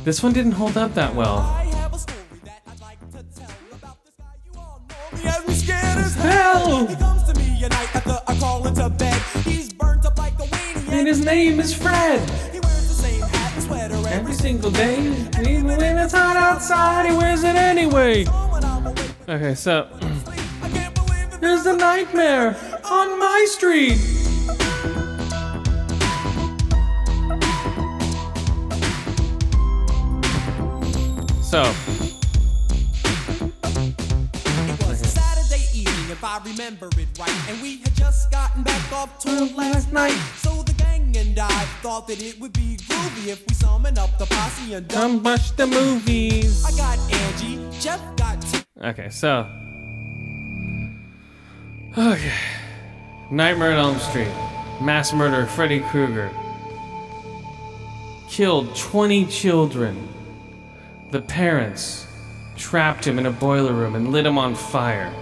[0.05, 1.41] This one didn't hold up that well.
[6.15, 6.87] Hell!
[10.89, 12.21] And his name is Fred.
[14.07, 14.99] Every single day,
[15.41, 18.25] even when it's hot outside, he wears it anyway.
[19.29, 19.51] When I'm awake.
[19.51, 19.89] Okay, so
[20.63, 21.41] I can't believe it.
[21.41, 23.99] there's a nightmare on my street.
[31.43, 31.63] So,
[34.71, 37.49] It was a Saturday evening, if I remember it right.
[37.49, 40.19] And we had just gotten back off tour last night.
[40.37, 44.19] So the gang and I thought that it would be groovy if we summon up
[44.19, 46.67] the posse and come the movies.
[46.67, 48.58] I got Angie, Jeff got T.
[48.83, 49.47] Okay, so.
[51.97, 52.33] Okay.
[53.31, 54.33] Nightmare on Elm Street.
[54.81, 56.31] Mass murderer Freddy Krueger.
[58.29, 60.09] Killed 20 children.
[61.11, 62.07] The parents
[62.57, 65.13] trapped him in a boiler room and lit him on fire.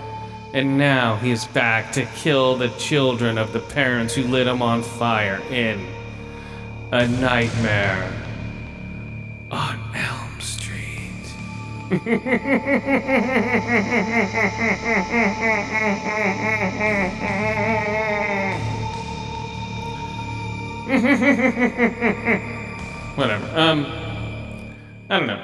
[0.52, 4.60] And now he is back to kill the children of the parents who lit him
[4.60, 5.86] on fire in
[6.92, 8.12] a nightmare
[9.50, 10.25] on Elm.
[23.14, 23.46] Whatever.
[23.56, 23.86] Um,
[25.08, 25.40] I don't know.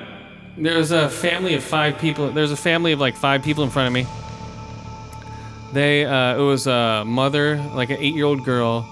[0.57, 2.33] There's a family of five people.
[2.33, 4.05] There's a family of like five people in front of me.
[5.73, 8.89] They, uh, it was a mother, like an eight year old girl,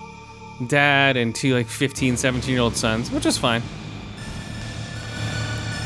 [0.69, 3.63] dad, and two like 15, 17 year old sons, which is fine.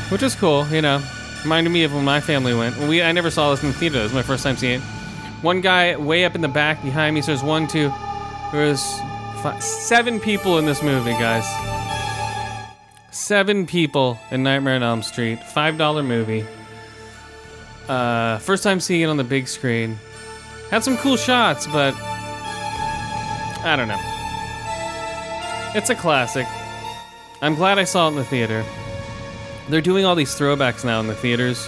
[0.09, 1.01] Which is cool, you know.
[1.45, 2.75] Reminded me of when my family went.
[2.75, 3.99] We I never saw this in the theater.
[3.99, 4.83] It was my first time seeing it.
[5.43, 7.21] One guy way up in the back behind me.
[7.21, 7.93] So there's one, two.
[8.51, 8.81] there's
[9.43, 11.45] five, seven people in this movie, guys.
[13.11, 15.43] Seven people in Nightmare on Elm Street.
[15.43, 16.43] Five dollar movie.
[17.87, 19.99] Uh, first time seeing it on the big screen.
[20.71, 21.93] Had some cool shots, but
[23.63, 24.01] I don't know.
[25.77, 26.47] It's a classic.
[27.43, 28.65] I'm glad I saw it in the theater.
[29.69, 31.67] They're doing all these throwbacks now in the theaters.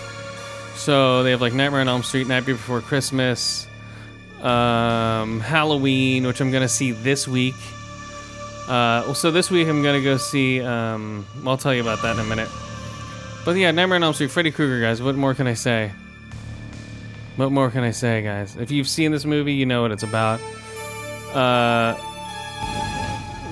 [0.75, 3.67] So they have like Nightmare on Elm Street, Night Before Christmas,
[4.41, 7.55] um, Halloween, which I'm gonna see this week.
[8.67, 10.61] Uh, so this week I'm gonna go see.
[10.61, 12.49] Um, I'll tell you about that in a minute.
[13.45, 15.01] But yeah, Nightmare on Elm Street, Freddy Krueger, guys.
[15.01, 15.91] What more can I say?
[17.37, 18.55] What more can I say, guys?
[18.57, 20.41] If you've seen this movie, you know what it's about.
[21.33, 21.95] Uh,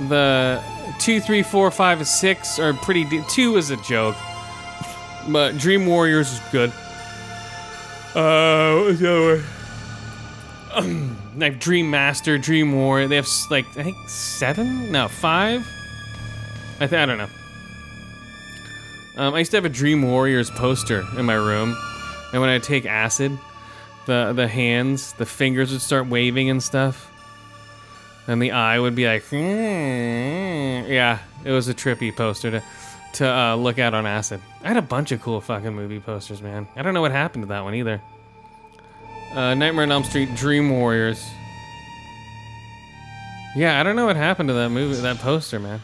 [0.09, 0.61] the
[0.99, 3.05] two, three, four, five, and six are pretty.
[3.05, 4.15] De- two is a joke,
[5.29, 6.71] but Dream Warriors is good.
[8.15, 9.43] Uh, what was the other
[10.75, 11.17] one?
[11.37, 13.07] like Dream Master, Dream Warrior.
[13.07, 15.67] They have like I think seven, no five.
[16.79, 17.29] I th- I don't know.
[19.17, 21.75] Um, I used to have a Dream Warriors poster in my room,
[22.33, 23.37] and when I take acid,
[24.05, 27.09] the the hands, the fingers would start waving and stuff,
[28.27, 32.63] and the eye would be like, "Hmm." yeah, it was a trippy poster to
[33.15, 34.41] to uh, look at on acid.
[34.63, 36.67] I had a bunch of cool fucking movie posters, man.
[36.75, 38.01] I don't know what happened to that one either.
[39.33, 41.25] Uh, Nightmare on Elm Street, Dream Warriors.
[43.55, 45.81] Yeah, I don't know what happened to that movie, that poster, man.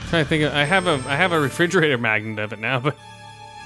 [0.00, 0.44] I'm trying to think.
[0.44, 2.96] Of, I have a I have a refrigerator magnet of it now, but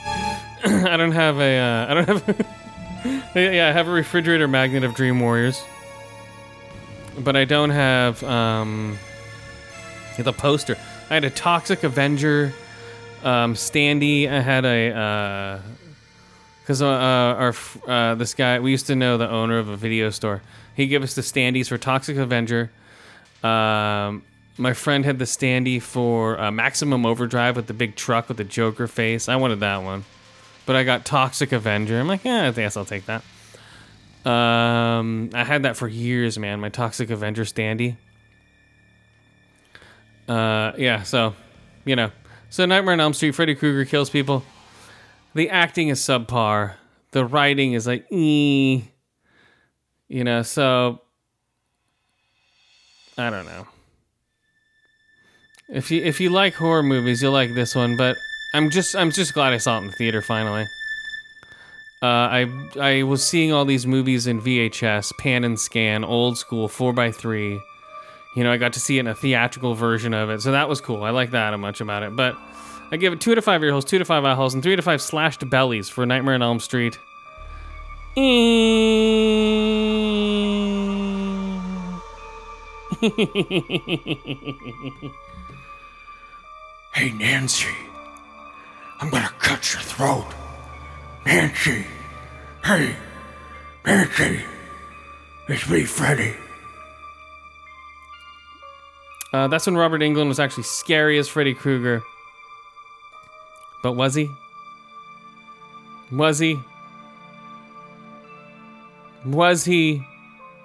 [0.65, 2.47] I don't have a uh, I don't have.
[3.35, 5.63] yeah, I have a refrigerator magnet of Dream Warriors,
[7.19, 8.99] but I don't have um
[10.19, 10.77] the poster.
[11.09, 12.53] I had a Toxic Avenger
[13.23, 14.29] um, standee.
[14.29, 15.61] I had a uh,
[16.63, 17.55] because uh, uh, our
[17.87, 20.43] uh, this guy we used to know the owner of a video store.
[20.75, 22.73] He gave us the standees for Toxic Avenger.
[23.45, 24.25] Um,
[24.59, 28.45] my friend had the standee for uh, Maximum Overdrive with the big truck with the
[28.45, 29.29] Joker face.
[29.29, 30.05] I wanted that one,
[30.65, 32.01] but I got Toxic Avenger.
[32.01, 33.23] I'm like, yeah, I guess I'll take that.
[34.29, 36.59] Um, I had that for years, man.
[36.59, 37.95] My Toxic Avenger standee.
[40.29, 41.35] Uh, yeah, so
[41.85, 42.11] you know,
[42.51, 44.45] so Nightmare on Elm Street, Freddy Krueger kills people.
[45.35, 46.75] The acting is subpar.
[47.13, 48.81] The writing is like, eh.
[50.09, 50.43] you know.
[50.43, 51.01] So
[53.19, 53.67] I don't know.
[55.69, 57.97] If you if you like horror movies, you'll like this one.
[57.97, 58.17] But
[58.55, 60.67] I'm just I'm just glad I saw it in the theater finally.
[62.03, 66.69] Uh, I I was seeing all these movies in VHS, pan and scan, old school,
[66.69, 67.61] four x three.
[68.37, 70.69] You know, I got to see it in a theatrical version of it, so that
[70.69, 71.05] was cool.
[71.05, 72.15] I like that much about it.
[72.15, 72.37] But
[72.91, 74.77] I give it two to five ear holes, two to five eye holes, and three
[74.77, 76.99] to five slashed bellies for Nightmare on Elm Street.
[86.95, 87.75] Hey, Nancy,
[89.01, 90.27] I'm gonna cut your throat.
[91.25, 91.87] Nancy,
[92.65, 92.97] hey,
[93.87, 94.45] Nancy,
[95.49, 96.35] it's me, Freddy.
[99.37, 102.03] Uh, that's when Robert Englund was actually scary as Freddy Krueger.
[103.83, 104.31] But was he?
[106.11, 106.59] Was he?
[109.27, 110.03] Was he?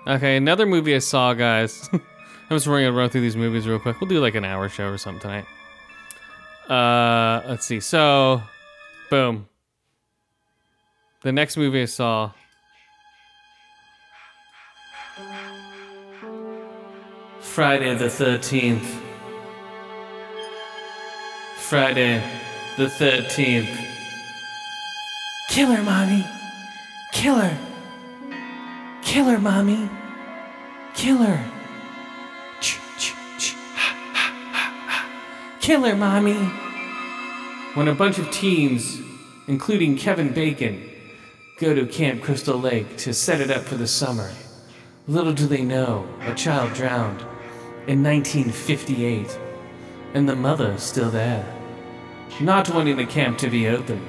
[0.07, 1.89] Okay, another movie I saw, guys.
[1.93, 1.99] I'm
[2.51, 3.99] just going to run through these movies real quick.
[3.99, 5.45] We'll do like an hour show or something tonight.
[6.69, 7.82] Uh, let's see.
[7.82, 8.41] So,
[9.09, 9.49] boom.
[11.24, 12.32] The next movie I saw.
[17.52, 19.02] Friday the 13th.
[21.58, 22.24] Friday
[22.78, 23.78] the 13th.
[25.49, 26.26] Killer, mommy.
[27.12, 27.58] Killer.
[29.02, 29.89] Killer, mommy.
[30.93, 31.43] Killer.
[35.60, 36.39] Killer, mommy.
[37.74, 39.02] When a bunch of teens,
[39.47, 40.89] including Kevin Bacon,
[41.58, 44.32] go to Camp Crystal Lake to set it up for the summer,
[45.06, 47.26] little do they know a child drowned
[47.88, 49.39] in 1958,
[50.13, 51.45] and the mother's still there,
[52.39, 54.05] not wanting the camp to be open.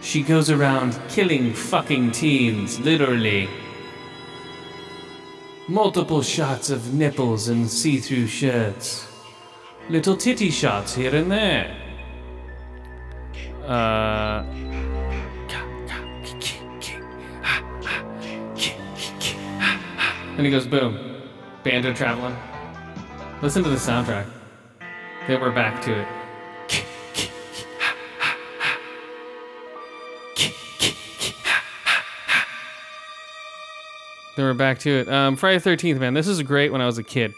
[0.00, 3.48] She goes around killing fucking teens, literally.
[5.66, 9.06] Multiple shots of nipples and see through shirts.
[9.88, 11.76] Little titty shots here and there.
[13.66, 14.44] Uh.
[20.38, 21.22] And he goes, boom.
[21.64, 22.36] Banjo traveling.
[23.40, 24.26] Listen to the soundtrack.
[25.28, 26.08] Then we're back to it.
[34.34, 35.08] Then we're back to it.
[35.08, 36.14] Um, Friday the 13th, man.
[36.14, 37.32] This is great when I was a kid.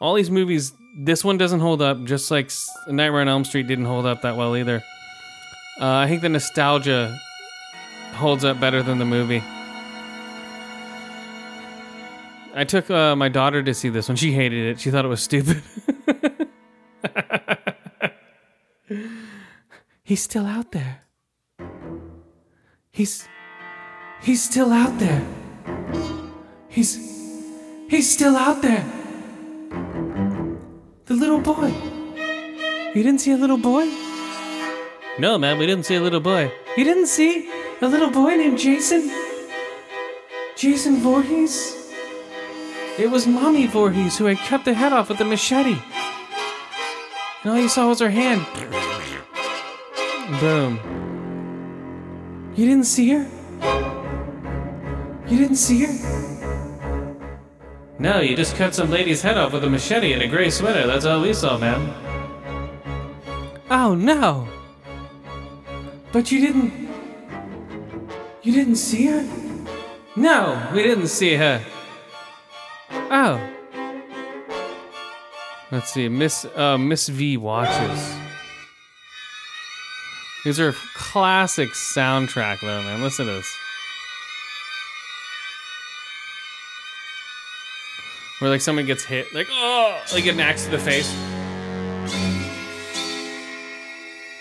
[0.00, 2.52] All these movies, this one doesn't hold up, just like
[2.86, 4.84] Nightmare on Elm Street didn't hold up that well either.
[5.80, 7.18] Uh, I think the nostalgia
[8.12, 9.42] holds up better than the movie.
[12.58, 14.16] I took uh, my daughter to see this one.
[14.16, 14.80] She hated it.
[14.80, 15.62] She thought it was stupid.
[20.02, 21.02] He's still out there.
[22.90, 23.28] He's
[24.20, 25.24] he's still out there.
[26.68, 26.96] He's
[27.88, 28.84] he's still out there.
[31.04, 31.72] The little boy.
[32.92, 33.86] You didn't see a little boy?
[35.20, 36.50] No, man, we didn't see a little boy.
[36.76, 37.48] You didn't see
[37.80, 39.08] a little boy named Jason?
[40.56, 41.77] Jason Voorhees?
[42.98, 45.78] It was Mommy Voorhees who had cut the head off with a machete.
[47.42, 48.44] And all you saw was her hand.
[50.40, 50.80] Boom.
[52.56, 53.26] You didn't see her?
[55.28, 55.92] You didn't see her?
[58.00, 60.84] No, you just cut some lady's head off with a machete in a gray sweater.
[60.86, 61.94] That's all we saw, ma'am.
[63.70, 64.48] Oh, no.
[66.10, 66.88] But you didn't.
[68.42, 69.24] You didn't see her?
[70.16, 71.64] No, we didn't see her.
[73.10, 73.40] Oh.
[75.70, 78.14] Let's see, Miss uh, Miss V watches.
[80.44, 83.02] These are classic soundtrack though, man.
[83.02, 83.56] Listen to this.
[88.38, 91.12] Where like someone gets hit, like oh, like an axe to the face.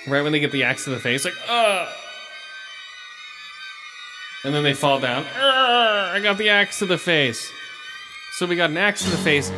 [0.07, 1.93] Right when they get the axe to the face, like oh,
[4.45, 5.25] and then they fall down.
[5.35, 7.51] I got the axe to the face.
[8.37, 9.49] So we got an axe to the face.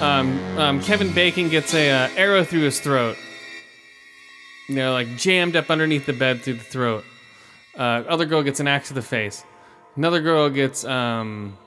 [0.00, 3.16] Um, um, Kevin Bacon gets a uh, arrow through his throat.
[4.68, 7.04] You know, like jammed up underneath the bed through the throat.
[7.76, 9.42] Uh, other girl gets an axe to the face.
[9.96, 11.58] Another girl gets um.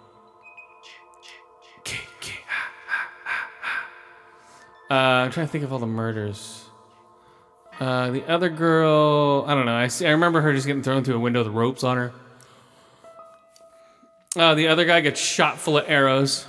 [4.90, 6.70] Uh, I'm trying to think of all the murders.
[7.82, 9.76] Uh, the other girl, I don't know.
[9.76, 10.08] I see.
[10.08, 12.14] I remember her just getting thrown through a window with ropes on her.
[14.36, 16.46] Uh, the other guy gets shot full of arrows.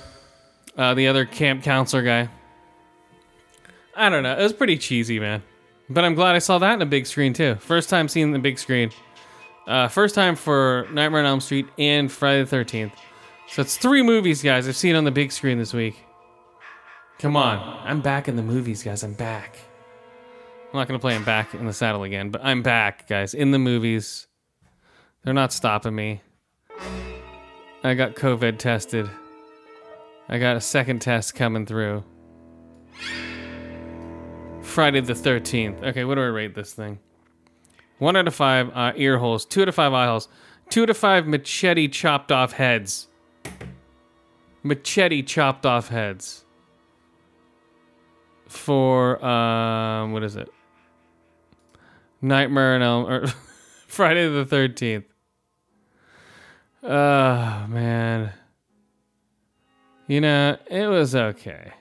[0.77, 2.29] Uh, the other camp counselor guy.
[3.95, 4.37] I don't know.
[4.37, 5.41] It was pretty cheesy, man.
[5.89, 7.55] But I'm glad I saw that in a big screen too.
[7.55, 8.91] First time seeing the big screen.
[9.65, 12.91] Uh, first time for Nightmare on Elm Street and Friday the 13th.
[13.47, 15.95] So it's three movies, guys, I've seen on the big screen this week.
[17.19, 17.57] Come on.
[17.83, 19.03] I'm back in the movies, guys.
[19.03, 19.57] I'm back.
[20.71, 23.51] I'm not to play I'm back in the saddle again, but I'm back, guys, in
[23.51, 24.27] the movies.
[25.23, 26.21] They're not stopping me.
[27.87, 29.09] I got COVID tested.
[30.27, 32.03] I got a second test coming through.
[34.61, 35.81] Friday the 13th.
[35.81, 36.99] Okay, what do I rate this thing?
[37.99, 40.27] One out of five uh, ear holes, two out of five eye holes,
[40.69, 43.07] two out of five machete chopped off heads.
[44.63, 46.43] Machete chopped off heads.
[48.49, 50.49] For, um, what is it?
[52.21, 53.27] Nightmare on Elm, or
[53.87, 55.05] Friday the 13th.
[56.83, 58.33] Oh, man.
[60.07, 61.73] You know, it was okay.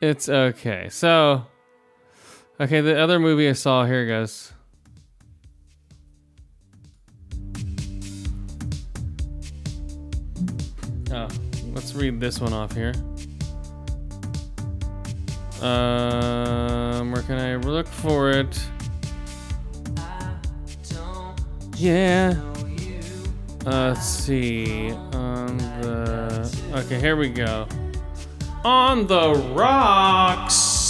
[0.00, 0.88] It's okay.
[0.90, 1.46] So,
[2.58, 4.52] okay, the other movie I saw, here goes.
[11.12, 11.28] Oh,
[11.74, 12.94] let's read this one off here.
[15.60, 18.58] Um, where can I look for it?
[21.76, 22.34] Yeah.
[23.66, 24.90] Uh, let's see.
[25.12, 26.58] On the.
[26.76, 27.68] Okay, here we go.
[28.64, 30.80] On the Rocks!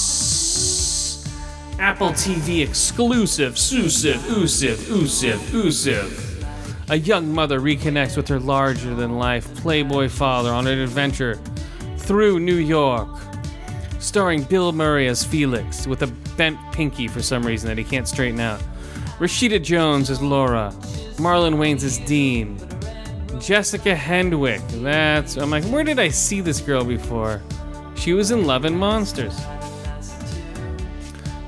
[1.80, 6.44] Apple TV exclusive, Susiv, Usiv, Usiv, Usiv.
[6.90, 11.40] A young mother reconnects with her larger than life Playboy father on an adventure
[11.96, 13.08] through New York.
[13.98, 18.06] Starring Bill Murray as Felix with a bent pinky for some reason that he can't
[18.06, 18.60] straighten out.
[19.18, 20.74] Rashida Jones as Laura.
[21.20, 22.58] Marlon Wayans as Dean.
[23.38, 24.62] Jessica Hendwick.
[24.68, 25.36] That's.
[25.36, 27.42] I'm like, where did I see this girl before?
[27.94, 29.38] She was in Love and Monsters.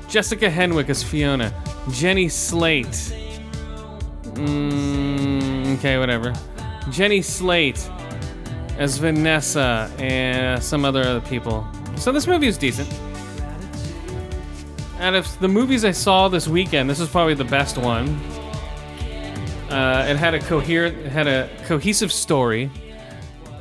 [0.07, 1.51] Jessica Henwick as Fiona.
[1.91, 2.85] Jenny Slate.
[4.35, 6.33] Mm, okay, whatever.
[6.91, 7.89] Jenny Slate
[8.77, 11.67] as Vanessa and some other other people.
[11.95, 12.89] So this movie is decent.
[14.99, 18.19] Out of the movies I saw this weekend, this is probably the best one.
[19.73, 22.69] Uh, it had a coherent, it had a cohesive story.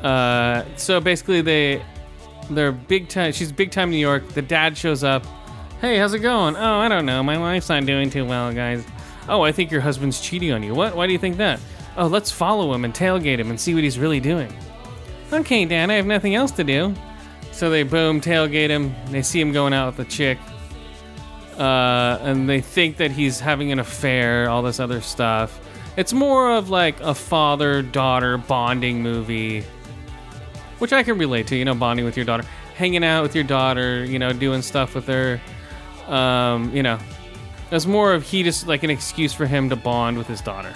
[0.02, 1.82] Uh, so basically, they
[2.50, 3.32] they're big time.
[3.32, 4.28] She's big time New York.
[4.30, 5.24] The dad shows up.
[5.80, 6.54] Hey, how's it going?
[6.56, 7.22] Oh, I don't know.
[7.22, 8.84] My wife's not doing too well, guys.
[9.28, 10.74] Oh, I think your husband's cheating on you.
[10.74, 10.94] What?
[10.94, 11.60] Why do you think that?
[11.96, 14.52] Oh, let's follow him and tailgate him and see what he's really doing.
[15.32, 16.94] Okay, Dad, I have nothing else to do.
[17.52, 18.94] So they boom, tailgate him.
[19.10, 20.38] They see him going out with the chick.
[21.58, 25.58] Uh, and they think that he's having an affair, all this other stuff.
[25.96, 29.62] It's more of like a father daughter bonding movie,
[30.78, 32.44] which I can relate to, you know, bonding with your daughter,
[32.76, 35.40] hanging out with your daughter, you know, doing stuff with her.
[36.08, 36.98] Um, you know,
[37.70, 40.72] it's more of he just like an excuse for him to bond with his daughter,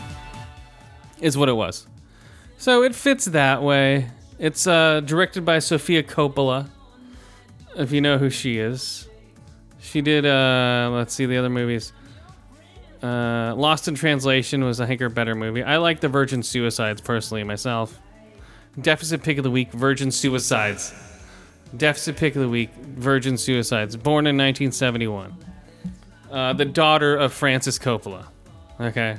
[1.21, 1.87] is what it was.
[2.59, 4.11] So it fits that way.
[4.39, 6.69] It's uh, directed by Sofia Coppola,
[7.75, 9.09] if you know who she is.
[9.81, 11.93] She did, uh, let's see the other movies.
[13.07, 15.63] Uh, Lost in Translation was, I think, her better movie.
[15.63, 18.01] I like The Virgin Suicides personally myself.
[18.81, 20.93] Deficit Pick of the Week, Virgin Suicides.
[21.77, 23.97] Deficit Pick of the Week, Virgin Suicides.
[23.97, 25.37] Born in 1971.
[26.31, 28.27] Uh, the daughter of Francis Coppola.
[28.81, 29.17] Okay.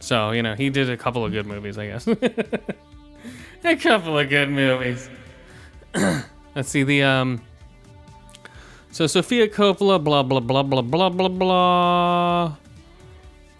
[0.00, 2.06] So, you know, he did a couple of good movies, I guess.
[3.64, 5.08] a couple of good movies.
[6.54, 7.40] Let's see the um
[9.00, 12.56] so Sofia Coppola, blah blah blah blah blah blah blah.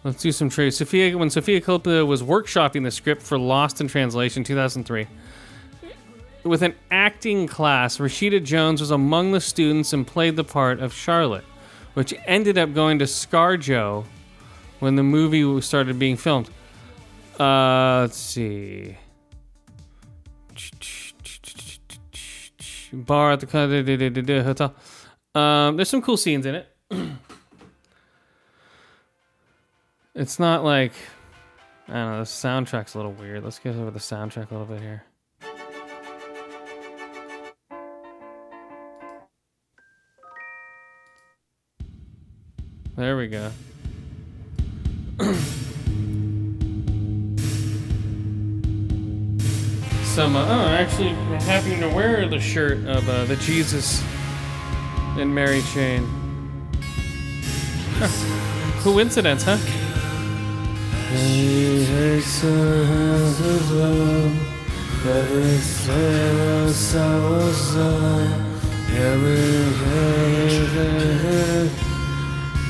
[0.04, 0.76] Let's do some trades.
[0.76, 5.06] Sofia, when Sofia Coppola was workshopping the script for Lost in Translation 2003,
[6.44, 10.92] with an acting class, Rashida Jones was among the students and played the part of
[10.92, 11.46] Charlotte,
[11.94, 14.04] which ended up going to ScarJo
[14.80, 16.50] when the movie started being filmed.
[17.38, 18.98] Uh, let's see.
[22.92, 24.74] Bar at the hotel.
[25.34, 26.68] Um, there's some cool scenes in it.
[30.14, 30.92] it's not like
[31.88, 32.18] I don't know.
[32.18, 33.42] The soundtrack's a little weird.
[33.42, 35.04] Let's get over the soundtrack a little bit here.
[42.96, 43.50] There we go.
[50.04, 51.08] Some, uh, oh, actually,
[51.44, 54.04] happy to wear the shirt of uh, the Jesus
[55.20, 56.08] and Mary Chain.
[57.98, 58.08] Huh.
[58.82, 59.58] Coincidence, huh?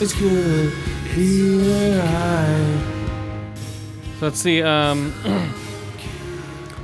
[0.00, 0.72] it's good.
[1.14, 2.73] Behind.
[4.24, 4.62] Let's see.
[4.62, 5.12] Um,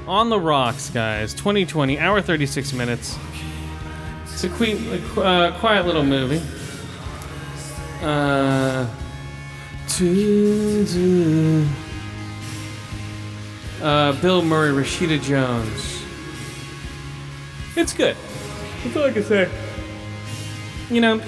[0.06, 1.32] on the rocks, guys.
[1.32, 3.16] 2020, hour 36 minutes.
[4.24, 6.42] It's a uh, quiet little movie.
[8.02, 8.86] Uh.
[13.82, 16.02] Uh, Bill Murray, Rashida Jones.
[17.74, 18.18] It's good.
[18.84, 19.50] That's all I can say.
[20.90, 21.22] You know,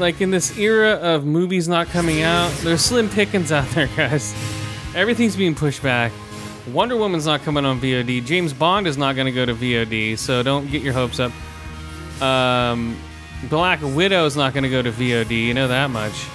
[0.00, 4.34] like in this era of movies not coming out, there's slim pickings out there, guys.
[4.94, 6.10] Everything's being pushed back.
[6.72, 8.24] Wonder Woman's not coming on VOD.
[8.24, 11.32] James Bond is not going to go to VOD, so don't get your hopes up.
[12.22, 12.98] Um,
[13.48, 15.30] Black Widow's not going to go to VOD.
[15.30, 16.26] You know that much.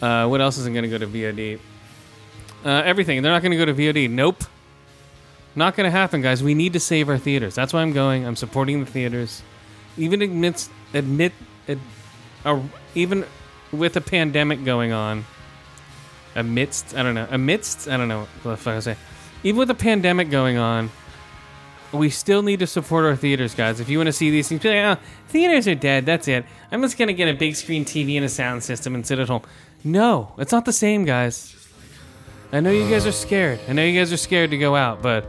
[0.00, 1.60] Uh, what else isn't going to go to VOD?
[2.64, 3.22] Uh, everything.
[3.22, 4.10] They're not going to go to VOD.
[4.10, 4.44] Nope.
[5.54, 6.42] Not going to happen, guys.
[6.42, 7.54] We need to save our theaters.
[7.54, 8.26] That's why I'm going.
[8.26, 9.42] I'm supporting the theaters.
[9.96, 11.32] Even admits admit
[11.68, 11.78] ad,
[12.44, 12.60] uh,
[12.94, 13.24] even
[13.72, 15.24] with a pandemic going on.
[16.34, 17.26] Amidst, I don't know.
[17.30, 18.96] Amidst, I don't know what the fuck I say.
[19.44, 20.90] Even with a pandemic going on,
[21.92, 23.80] we still need to support our theaters, guys.
[23.80, 26.06] If you want to see these things, be like, oh, theaters are dead.
[26.06, 26.46] That's it.
[26.70, 29.28] I'm just gonna get a big screen TV and a sound system and sit at
[29.28, 29.42] home.
[29.84, 31.54] No, it's not the same, guys.
[32.50, 33.60] I know you guys are scared.
[33.68, 35.24] I know you guys are scared to go out, but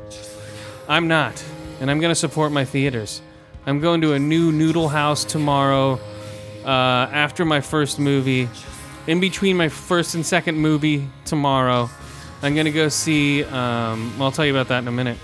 [0.87, 1.43] I'm not,
[1.81, 3.21] and I'm gonna support my theaters.
[3.65, 5.99] I'm going to a new noodle house tomorrow
[6.65, 8.49] uh, after my first movie.
[9.05, 11.89] In between my first and second movie tomorrow,
[12.41, 13.43] I'm gonna go see.
[13.43, 15.17] Um, I'll tell you about that in a minute.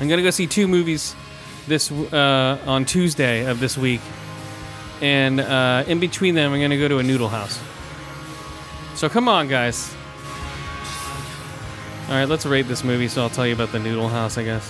[0.00, 1.14] I'm gonna go see two movies
[1.66, 4.00] this uh, on Tuesday of this week,
[5.00, 7.60] and uh, in between them, I'm gonna go to a noodle house.
[8.94, 9.94] So come on, guys.
[12.08, 13.08] All right, let's rate this movie.
[13.08, 14.68] So I'll tell you about the noodle house, I guess.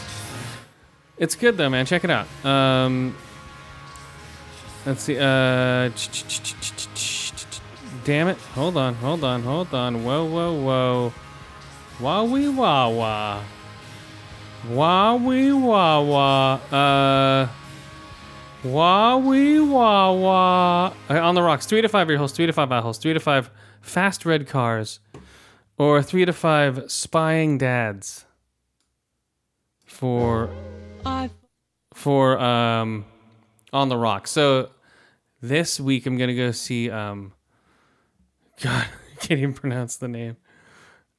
[1.19, 1.87] It's good though, man.
[1.87, 2.27] Check it out.
[2.45, 3.17] Um,
[4.87, 5.17] let's see.
[5.19, 5.91] Uh,
[8.05, 8.39] damn it!
[8.55, 10.05] Hold on, hold on, hold on.
[10.05, 11.13] Whoa, whoa, whoa.
[11.99, 13.43] Wowee wah wah.
[14.67, 16.55] Wowee wah wah.
[16.77, 17.49] Uh.
[18.65, 20.93] Wah wah.
[21.11, 21.67] Uh, on the rocks.
[21.67, 22.33] Three to five ear holes.
[22.33, 22.99] Three to five eye holes.
[22.99, 25.01] Three to five fast red cars.
[25.79, 28.25] Or three to five spying dads.
[29.85, 30.49] For.
[31.95, 33.05] For um,
[33.73, 34.27] on the rock.
[34.27, 34.71] So
[35.41, 37.33] this week I'm gonna go see um.
[38.63, 40.37] God, I can't even pronounce the name.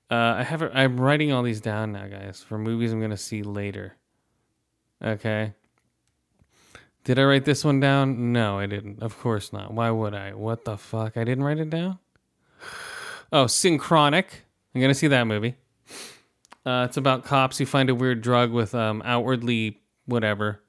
[0.10, 0.62] Uh, I have.
[0.74, 3.95] I'm writing all these down now, guys, for movies I'm gonna see later.
[5.04, 5.54] Okay.
[7.04, 8.32] Did I write this one down?
[8.32, 9.04] No, I didn't.
[9.04, 9.74] Of course not.
[9.74, 10.34] Why would I?
[10.34, 11.18] What the fuck?
[11.18, 11.99] I didn't write it down.
[13.32, 14.45] Oh, Synchronic.
[14.74, 15.56] I'm gonna see that movie.
[16.66, 20.62] Uh, it's about cops who find a weird drug with um, outwardly whatever,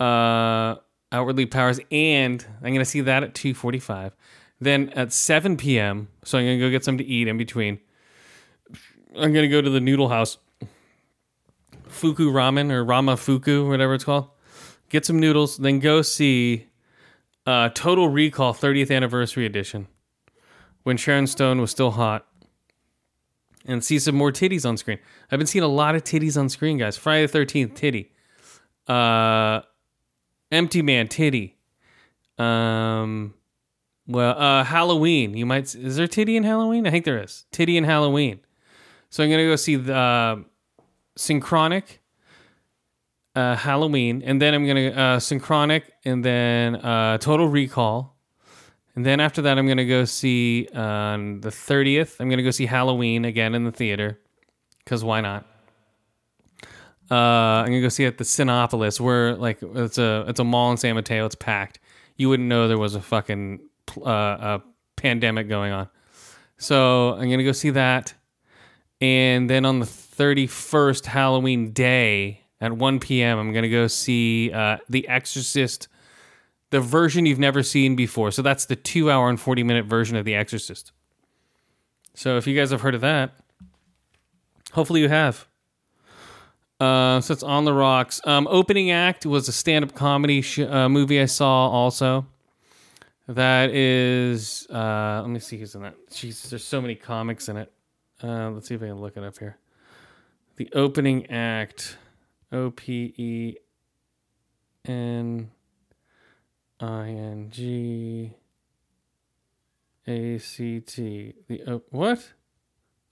[0.00, 0.76] uh,
[1.12, 4.12] outwardly powers, and I'm gonna see that at 2:45.
[4.60, 7.78] Then at 7 p.m., so I'm gonna go get something to eat in between.
[9.16, 10.38] I'm gonna go to the noodle house,
[11.88, 14.30] Fuku Ramen or Rama Fuku, whatever it's called.
[14.88, 16.68] Get some noodles, then go see
[17.46, 19.88] uh, Total Recall 30th Anniversary Edition
[20.82, 22.26] when Sharon Stone was still hot,
[23.64, 24.98] and see some more titties on screen.
[25.30, 26.96] I've been seeing a lot of titties on screen, guys.
[26.96, 28.12] Friday the 13th, titty.
[28.88, 29.60] Uh,
[30.52, 31.56] Empty Man, titty.
[32.38, 33.34] Um,
[34.06, 35.34] well, uh, Halloween.
[35.36, 35.74] You might.
[35.74, 36.86] Is there titty in Halloween?
[36.86, 37.46] I think there is.
[37.50, 38.40] Titty in Halloween.
[39.08, 40.36] So I'm gonna go see the uh,
[41.16, 42.00] Synchronic,
[43.34, 48.16] uh, Halloween, and then I'm gonna uh, Synchronic, and then uh, Total Recall,
[48.94, 52.20] and then after that I'm gonna go see on the 30th.
[52.20, 54.18] I'm gonna go see Halloween again in the theater,
[54.86, 55.46] cause why not?
[57.12, 60.44] Uh, I'm gonna go see it at the Cinepolis, where like it's a it's a
[60.44, 61.26] mall in San Mateo.
[61.26, 61.78] It's packed.
[62.16, 63.60] You wouldn't know there was a fucking
[63.98, 64.62] uh, a
[64.96, 65.90] pandemic going on.
[66.56, 68.14] So I'm gonna go see that,
[69.02, 73.38] and then on the 31st Halloween day at 1 p.m.
[73.38, 75.88] I'm gonna go see uh, The Exorcist,
[76.70, 78.30] the version you've never seen before.
[78.30, 80.92] So that's the two hour and 40 minute version of The Exorcist.
[82.14, 83.34] So if you guys have heard of that,
[84.72, 85.46] hopefully you have.
[86.82, 88.20] Uh, so it's on the rocks.
[88.24, 92.26] Um, opening act was a stand-up comedy sh- uh, movie I saw also.
[93.28, 95.94] That is, uh, let me see who's in that.
[96.10, 97.72] Jeez, there's so many comics in it.
[98.20, 99.58] Uh, let's see if I can look it up here.
[100.56, 101.98] The opening act,
[102.50, 103.56] O P E
[104.84, 105.52] N
[106.80, 108.32] I N G
[110.08, 111.34] A C T.
[111.46, 112.32] The o- what?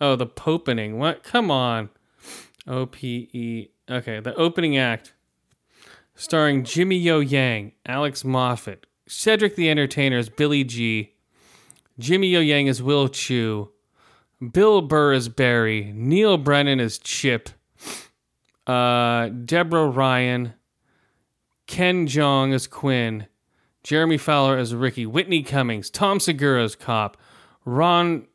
[0.00, 0.98] Oh, the popening.
[0.98, 1.22] What?
[1.22, 1.90] Come on.
[2.70, 3.68] O P E.
[3.90, 5.12] Okay, the opening act,
[6.14, 7.18] starring Jimmy O.
[7.18, 11.14] Yang, Alex Moffat, Cedric the Entertainer as Billy G,
[11.98, 12.40] Jimmy O.
[12.40, 13.70] Yang as Will Chu,
[14.52, 17.50] Bill Burr as Barry, Neal Brennan as Chip,
[18.66, 20.54] uh, Deborah Ryan,
[21.66, 23.26] Ken Jeong as Quinn,
[23.82, 27.16] Jeremy Fowler as Ricky, Whitney Cummings, Tom Segura as Cop,
[27.64, 28.26] Ron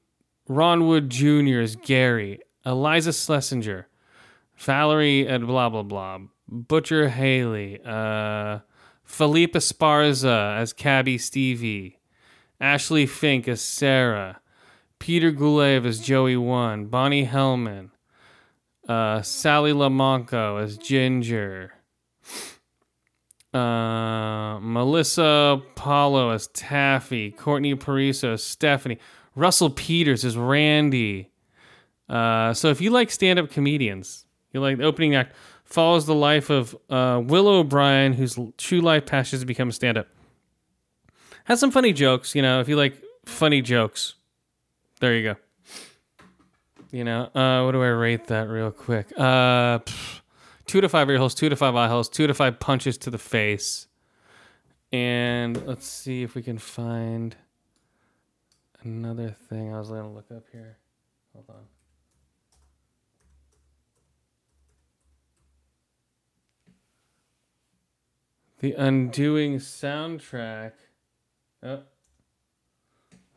[0.48, 1.60] Ron Wood Jr.
[1.60, 3.86] as Gary, Iliza Shlesinger,
[4.58, 8.60] Valerie at blah blah blah, Butcher Haley, uh,
[9.04, 12.00] Felipe Esparza as Cabby Stevie,
[12.60, 14.40] Ashley Fink as Sarah,
[15.00, 17.90] Peter Goulet as Joey One, Bonnie Hellman,
[18.88, 21.74] uh, Sally Lamonco as Ginger,
[23.54, 29.00] uh, Melissa Paulo as Taffy, Courtney Pariso as Stephanie,
[29.36, 31.32] Russell Peters as Randy.
[32.08, 34.25] Uh, so if you like stand-up comedians,
[34.56, 35.36] you like the opening act
[35.66, 40.08] follows the life of uh, Willow O'Brien, whose true life passion to become a stand-up.
[41.44, 42.60] Has some funny jokes, you know.
[42.62, 44.16] If you like funny jokes,
[45.00, 45.36] there you go.
[46.92, 49.12] You know, uh, what do I rate that real quick?
[49.18, 50.22] Uh, pff,
[50.66, 53.10] two to five ear holes, two to five eye holes, two to five punches to
[53.10, 53.88] the face.
[54.92, 57.36] And let's see if we can find
[58.82, 60.78] another thing I was going to look up here.
[61.34, 61.75] Hold on.
[68.66, 70.72] The Undoing soundtrack.
[71.62, 71.84] Oh.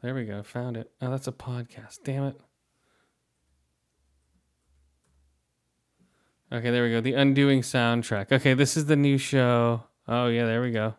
[0.02, 0.42] There we go.
[0.42, 0.90] Found it.
[1.02, 1.98] Oh, that's a podcast.
[2.02, 2.40] Damn it.
[6.50, 7.02] Okay, there we go.
[7.02, 8.32] The Undoing soundtrack.
[8.32, 9.82] Okay, this is the new show.
[10.08, 10.94] Oh, yeah, there we go.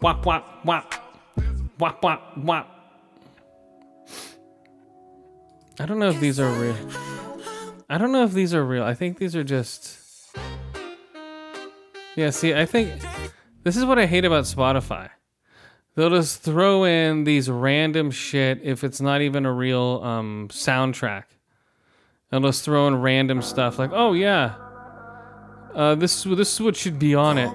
[0.00, 0.94] Wop, wop, wop.
[1.78, 2.70] Wop, wop, wop.
[5.78, 7.29] I don't know if these are real.
[7.90, 8.84] I don't know if these are real.
[8.84, 9.98] I think these are just.
[12.14, 13.02] Yeah, see, I think
[13.64, 15.10] this is what I hate about Spotify.
[15.96, 21.24] They'll just throw in these random shit if it's not even a real um, soundtrack.
[22.30, 24.54] They'll just throw in random stuff like, oh yeah,
[25.74, 27.50] uh, this is this is what should be on it.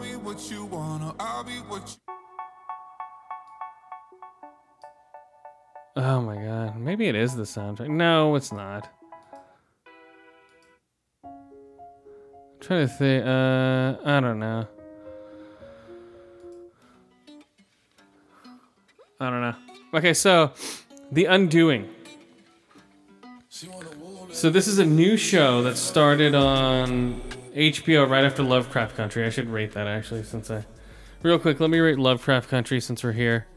[5.95, 7.87] Oh my god, maybe it is the soundtrack.
[7.87, 8.89] No, it's not.
[12.65, 13.25] Trying to think.
[13.25, 14.67] Uh, I don't know.
[19.19, 19.55] I don't know.
[19.93, 20.51] Okay, so
[21.11, 21.89] The Undoing.
[24.31, 27.21] So this is a new show that started on
[27.55, 29.25] HBO right after Lovecraft Country.
[29.25, 30.65] I should rate that actually, since I.
[31.23, 33.47] Real quick, let me rate Lovecraft Country since we're here.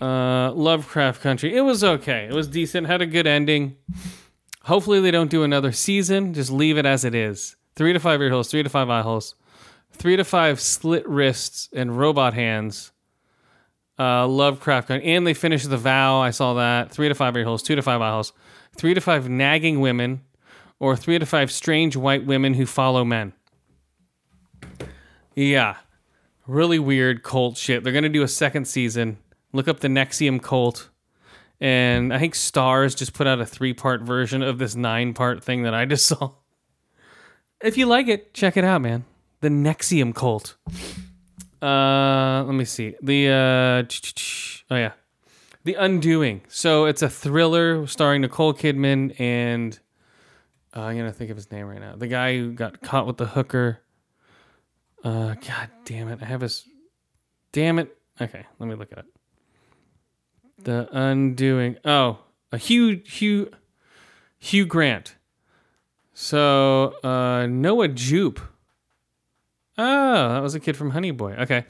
[0.00, 1.56] Uh, Lovecraft Country.
[1.56, 2.26] It was okay.
[2.26, 2.86] It was decent.
[2.86, 3.76] Had a good ending.
[4.64, 6.34] Hopefully they don't do another season.
[6.34, 7.56] Just leave it as it is.
[7.76, 8.50] Three to five ear holes.
[8.50, 9.34] Three to five eye holes.
[9.92, 12.92] Three to five slit wrists and robot hands.
[13.98, 15.12] Uh, Lovecraft Country.
[15.12, 16.20] And they finished the vow.
[16.20, 16.90] I saw that.
[16.90, 17.62] Three to five ear holes.
[17.62, 18.32] Two to five eye holes.
[18.76, 20.22] Three to five nagging women,
[20.80, 23.32] or three to five strange white women who follow men.
[25.36, 25.76] Yeah,
[26.46, 27.84] really weird cult shit.
[27.84, 29.18] They're gonna do a second season.
[29.52, 30.90] Look up the NXIVM cult.
[31.60, 35.42] And I think Starz just put out a three part version of this nine part
[35.42, 36.32] thing that I just saw.
[37.64, 39.06] If you like it, check it out, man.
[39.40, 40.56] The NXIVM cult.
[41.62, 42.94] Uh, let me see.
[43.00, 44.92] The uh, oh yeah,
[45.64, 46.42] The Undoing.
[46.48, 49.78] So it's a thriller starring Nicole Kidman and
[50.76, 51.96] uh, I'm gonna think of his name right now.
[51.96, 53.78] The guy who got caught with the hooker.
[55.02, 56.18] Uh, God damn it!
[56.20, 56.66] I have his.
[57.52, 57.96] Damn it!
[58.20, 59.06] Okay, let me look at it.
[60.58, 61.78] The Undoing.
[61.82, 62.18] Oh,
[62.52, 63.50] a Hugh Hugh
[64.38, 65.16] Hugh Grant.
[66.14, 68.40] So uh, Noah Jupe.
[69.76, 71.32] Oh, that was a kid from Honey Boy.
[71.32, 71.64] Okay.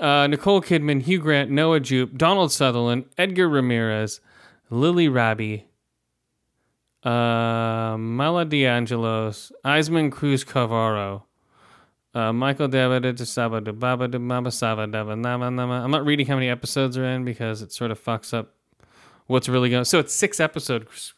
[0.00, 4.20] Uh, Nicole Kidman, Hugh Grant, Noah Jupe, Donald Sutherland, Edgar Ramirez,
[4.70, 5.64] Lily Rabe,
[7.04, 11.24] uh, Mala D'Angelos, Eisman Cruz Carvaro,
[12.14, 15.82] uh, Michael David de Saba de Baba de Baba Sava Dava Nama Nama.
[15.84, 18.54] I'm not reading how many episodes are in because it sort of fucks up
[19.26, 19.84] what's really going.
[19.84, 21.12] So it's six episodes.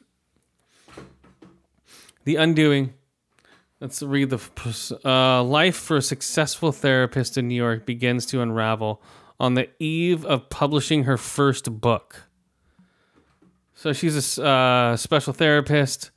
[2.25, 2.95] The Undoing.
[3.81, 9.03] Let's read the uh, life for a successful therapist in New York begins to unravel
[9.39, 12.25] on the eve of publishing her first book.
[13.75, 16.11] So she's a uh, special therapist.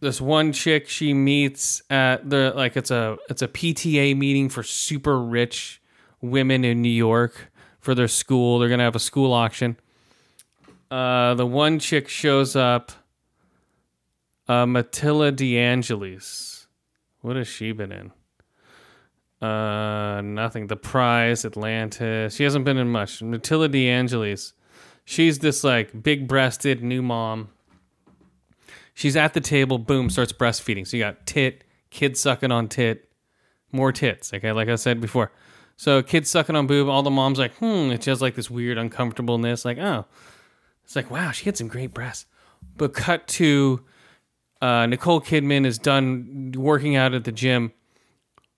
[0.00, 4.62] This one chick she meets at the like it's a it's a PTA meeting for
[4.62, 5.80] super rich
[6.20, 7.50] women in New York
[7.80, 8.58] for their school.
[8.58, 9.78] They're gonna have a school auction.
[10.90, 12.92] Uh, the one chick shows up.
[14.50, 16.66] Uh, Matilda DeAngelis.
[17.20, 18.10] What has she been in?
[19.46, 20.66] Uh, nothing.
[20.66, 22.34] The Prize, Atlantis.
[22.34, 23.22] She hasn't been in much.
[23.22, 24.54] Matilda DeAngelis.
[25.04, 27.50] She's this like big breasted new mom.
[28.92, 30.84] She's at the table, boom, starts breastfeeding.
[30.84, 33.08] So you got tit, kid sucking on tit,
[33.70, 34.34] more tits.
[34.34, 35.30] Okay, like I said before.
[35.76, 38.78] So kid sucking on boob, all the moms like, hmm, it just like this weird
[38.78, 40.06] uncomfortableness, like, oh.
[40.82, 42.26] It's like, wow, she had some great breasts.
[42.76, 43.84] But cut to
[44.60, 47.72] uh, Nicole Kidman is done working out at the gym.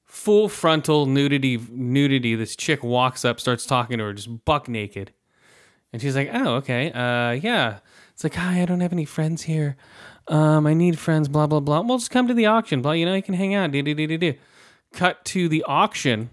[0.05, 2.34] Full frontal nudity nudity.
[2.34, 5.12] This chick walks up, starts talking to her, just buck naked.
[5.92, 7.78] And she's like, "Oh, okay, uh, yeah."
[8.12, 9.76] It's like, "Hi, I don't have any friends here.
[10.28, 11.80] Um, I need friends." Blah blah blah.
[11.80, 12.82] Well, just come to the auction.
[12.82, 13.70] Blah, you know, you can hang out.
[13.70, 14.34] Do do do do do.
[14.92, 16.28] Cut to the auction.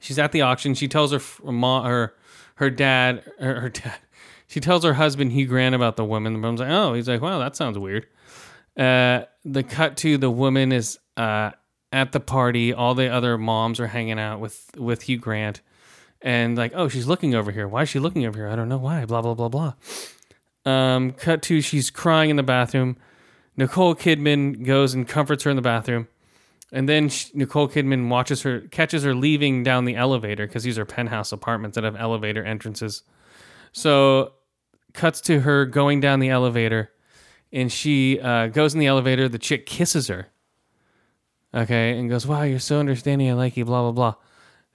[0.00, 0.74] She's at the auction.
[0.74, 2.14] She tells her mom, her
[2.56, 3.98] her dad, her, her dad.
[4.46, 6.34] She tells her husband Hugh Grant about the woman.
[6.34, 8.06] The mom's like, "Oh," he's like, "Wow, that sounds weird."
[8.76, 11.52] Uh, the cut to the woman is uh
[11.92, 12.72] at the party.
[12.72, 15.60] All the other moms are hanging out with with Hugh Grant
[16.24, 17.68] and like, oh, she's looking over here.
[17.68, 18.48] Why is she looking over here?
[18.48, 19.04] I don't know why.
[19.04, 19.74] Blah blah blah blah.
[20.64, 22.96] Um, cut to she's crying in the bathroom.
[23.56, 26.08] Nicole Kidman goes and comforts her in the bathroom,
[26.72, 30.78] and then she, Nicole Kidman watches her, catches her leaving down the elevator because these
[30.78, 33.02] are penthouse apartments that have elevator entrances.
[33.70, 34.32] So,
[34.92, 36.90] cuts to her going down the elevator,
[37.54, 39.26] and she uh, goes in the elevator.
[39.30, 40.26] The chick kisses her.
[41.54, 43.30] Okay, and goes, "Wow, you're so understanding.
[43.30, 44.14] I like you." Blah blah blah.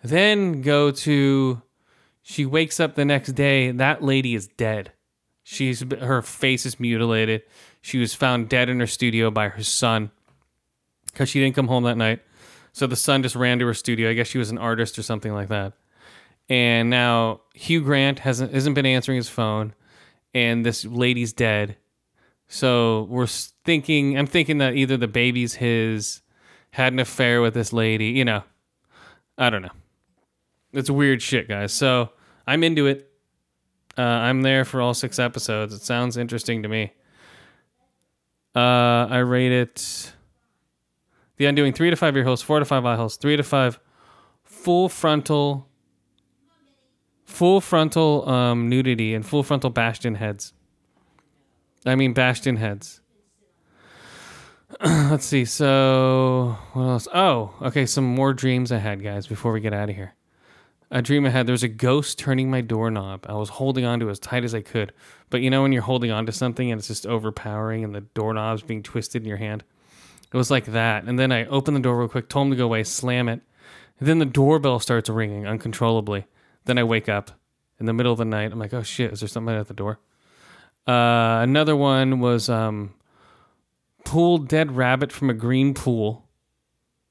[0.01, 1.61] Then go to
[2.29, 4.91] she wakes up the next day, that lady is dead.
[5.43, 7.41] She's her face is mutilated.
[7.81, 10.11] She was found dead in her studio by her son
[11.15, 12.21] cuz she didn't come home that night.
[12.71, 14.11] So the son just ran to her studio.
[14.11, 15.73] I guess she was an artist or something like that.
[16.49, 19.73] And now Hugh Grant hasn't hasn't been answering his phone
[20.33, 21.77] and this lady's dead.
[22.49, 26.21] So we're thinking I'm thinking that either the baby's his
[26.71, 28.43] had an affair with this lady, you know.
[29.37, 29.71] I don't know.
[30.73, 31.71] It's weird shit, guys.
[31.71, 32.09] So
[32.45, 33.09] I'm into it.
[33.97, 35.73] Uh, I'm there for all six episodes.
[35.73, 36.93] It sounds interesting to me.
[38.55, 40.13] Uh, I rate it.
[41.37, 43.79] The Undoing three to five ear holes, four to five eye holes, three to five
[44.43, 45.67] full frontal,
[47.25, 50.53] full frontal um, nudity and full frontal bastion heads.
[51.85, 53.01] I mean bastion heads.
[54.81, 55.45] Let's see.
[55.45, 57.07] So what else?
[57.13, 57.85] Oh, okay.
[57.85, 59.27] Some more dreams I had, guys.
[59.27, 60.13] Before we get out of here,
[60.91, 61.47] a dream I had.
[61.47, 63.25] There was a ghost turning my doorknob.
[63.27, 64.93] I was holding on to it as tight as I could,
[65.29, 68.01] but you know when you're holding on to something and it's just overpowering, and the
[68.01, 69.63] doorknob's being twisted in your hand.
[70.31, 71.05] It was like that.
[71.05, 73.41] And then I opened the door real quick, told him to go away, slam it.
[73.99, 76.25] And then the doorbell starts ringing uncontrollably.
[76.65, 77.31] Then I wake up
[77.79, 78.51] in the middle of the night.
[78.51, 79.99] I'm like, oh shit, is there somebody at the door?
[80.89, 82.95] Uh, another one was um,
[84.05, 86.25] pulled dead rabbit from a green pool.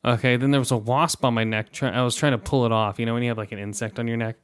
[0.05, 1.71] Okay, then there was a wasp on my neck.
[1.71, 2.99] Try- I was trying to pull it off.
[2.99, 4.37] You know when you have like an insect on your neck,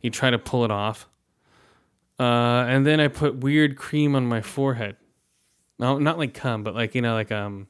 [0.00, 1.06] you try to pull it off.
[2.18, 4.96] Uh, and then I put weird cream on my forehead.
[5.78, 7.66] No, not like cum, but like you know, like um,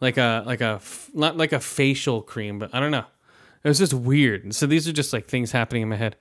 [0.00, 0.80] like a like a
[1.12, 3.04] not like a facial cream, but I don't know.
[3.62, 4.54] It was just weird.
[4.54, 6.16] So these are just like things happening in my head.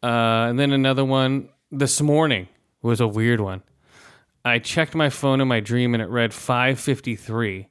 [0.00, 2.48] Uh, and then another one this morning
[2.82, 3.62] was a weird one.
[4.44, 7.68] I checked my phone in my dream and it read 553.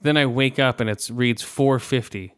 [0.00, 2.34] Then I wake up and it reads 450.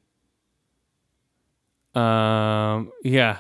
[1.95, 3.39] Um, yeah.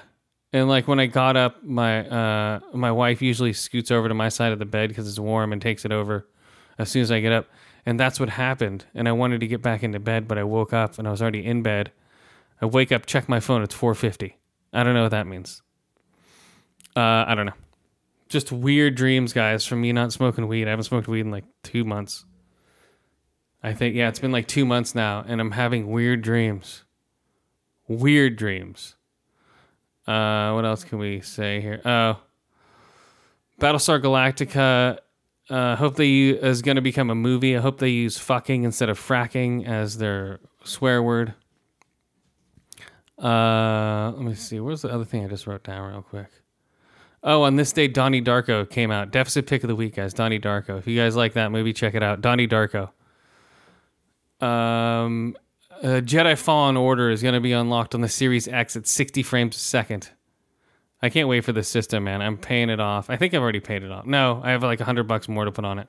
[0.53, 4.29] And like when I got up, my uh, my wife usually scoots over to my
[4.29, 6.27] side of the bed because it's warm and takes it over
[6.79, 7.47] as soon as I get up.
[7.85, 8.85] And that's what happened.
[8.95, 11.21] And I wanted to get back into bed, but I woke up and I was
[11.21, 11.93] already in bed.
[12.61, 14.37] I wake up, check my phone, it's 450.
[14.73, 15.63] I don't know what that means.
[16.97, 17.53] Uh, I don't know.
[18.29, 20.67] Just weird dreams, guys, from me not smoking weed.
[20.67, 22.25] I haven't smoked weed in like two months.
[23.63, 26.85] I think, yeah, it's been like two months now, and I'm having weird dreams.
[27.89, 28.97] Weird dreams.
[30.07, 31.81] Uh, what else can we say here?
[31.85, 32.19] Oh,
[33.61, 34.99] Battlestar Galactica.
[35.51, 37.57] Uh, hope they is going to become a movie.
[37.57, 41.35] I hope they use fucking instead of fracking as their swear word.
[43.23, 44.61] Uh, let me see.
[44.61, 46.29] Where's the other thing I just wrote down real quick?
[47.23, 49.11] Oh, on this day, Donnie Darko came out.
[49.11, 50.15] Deficit pick of the week, guys.
[50.15, 50.79] Donnie Darko.
[50.79, 52.21] If you guys like that movie, check it out.
[52.21, 52.91] Donnie Darko.
[54.41, 55.37] Um,
[55.83, 59.23] uh, Jedi Fallen Order is going to be unlocked on the Series X at 60
[59.25, 60.11] frames a second.
[61.03, 62.23] I can't wait for the system, man.
[62.23, 63.11] I'm paying it off.
[63.11, 64.07] I think I've already paid it off.
[64.07, 65.89] No, I have like 100 bucks more to put on it.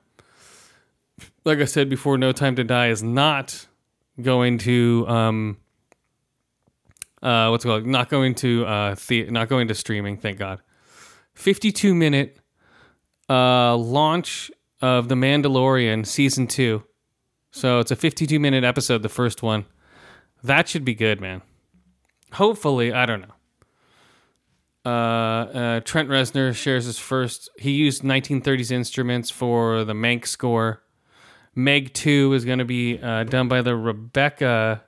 [1.44, 3.66] Like I said before, No Time to Die is not
[4.20, 5.56] going to um
[7.22, 7.86] uh what's it called?
[7.86, 10.60] Not going to uh the- not going to streaming, thank God.
[11.40, 12.38] 52 minute
[13.28, 14.50] uh launch
[14.82, 16.82] of The Mandalorian season 2.
[17.52, 19.66] So it's a 52 minute episode, the first one.
[20.42, 21.42] That should be good, man.
[22.32, 23.34] Hopefully, I don't know.
[24.84, 27.50] uh, uh, Trent Reznor shares his first.
[27.58, 30.82] He used 1930s instruments for the Mank score.
[31.54, 34.84] Meg 2 is going to be uh, done by the Rebecca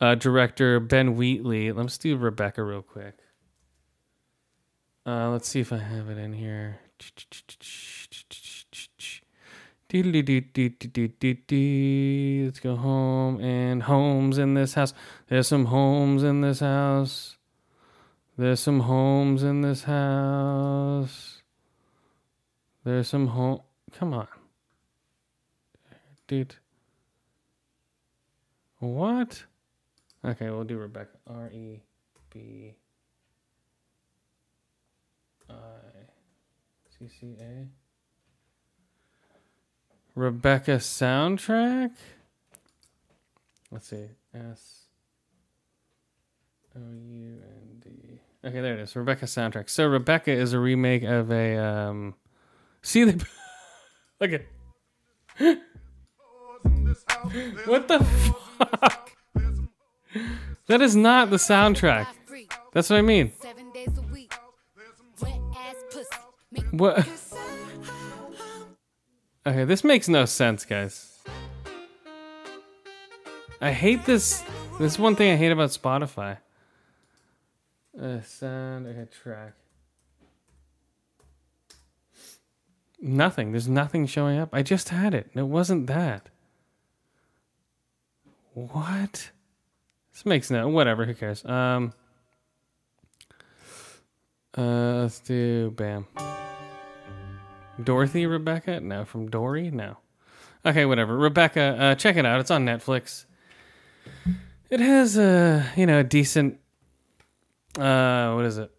[0.00, 1.72] uh, director Ben Wheatley.
[1.72, 3.19] Let's do Rebecca real quick.
[5.06, 6.80] Uh, let's see if I have it in here.
[9.92, 10.06] Let's
[12.60, 14.94] go home and homes in this house.
[15.28, 17.36] There's some homes in this house.
[18.36, 21.42] There's some homes in this house.
[22.84, 23.62] There's some home.
[23.92, 24.28] Come on.
[26.28, 26.56] Dude.
[28.78, 29.44] What?
[30.24, 31.16] Okay, we'll do Rebecca.
[31.26, 31.82] R E
[32.30, 32.76] B
[35.50, 37.66] I C C A.
[40.14, 41.92] Rebecca soundtrack?
[43.70, 44.08] Let's see.
[44.34, 44.86] S
[46.76, 48.20] O U N D.
[48.44, 48.96] Okay, there it is.
[48.96, 49.68] Rebecca soundtrack.
[49.70, 52.14] So Rebecca is a remake of a um
[52.82, 53.24] See the
[54.20, 54.42] Look at
[57.66, 59.12] What the fuck?
[60.66, 62.06] That is not the soundtrack.
[62.72, 63.32] That's what I mean.
[66.70, 67.06] What?
[69.46, 71.18] Okay, this makes no sense, guys.
[73.60, 74.42] I hate this.
[74.78, 76.38] This is one thing I hate about Spotify.
[78.00, 79.54] Uh, sound, okay, track.
[83.00, 83.52] Nothing.
[83.52, 84.50] There's nothing showing up.
[84.52, 85.30] I just had it.
[85.34, 86.28] It wasn't that.
[88.52, 89.30] What?
[90.12, 90.68] This makes no.
[90.68, 91.06] Whatever.
[91.06, 91.44] Who cares?
[91.44, 91.92] Um.
[94.56, 96.06] Uh, let's do bam.
[97.82, 98.80] Dorothy Rebecca?
[98.80, 99.70] No, from Dory?
[99.70, 99.96] No.
[100.66, 101.16] Okay, whatever.
[101.16, 102.40] Rebecca, uh, check it out.
[102.40, 103.24] It's on Netflix.
[104.68, 106.58] It has a you know a decent.
[107.78, 108.70] Uh, what is it?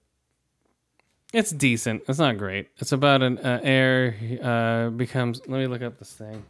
[1.34, 2.03] It's decent.
[2.07, 2.67] It's not great.
[2.78, 5.41] It's about an uh, heir uh, becomes.
[5.47, 6.43] Let me look up this thing.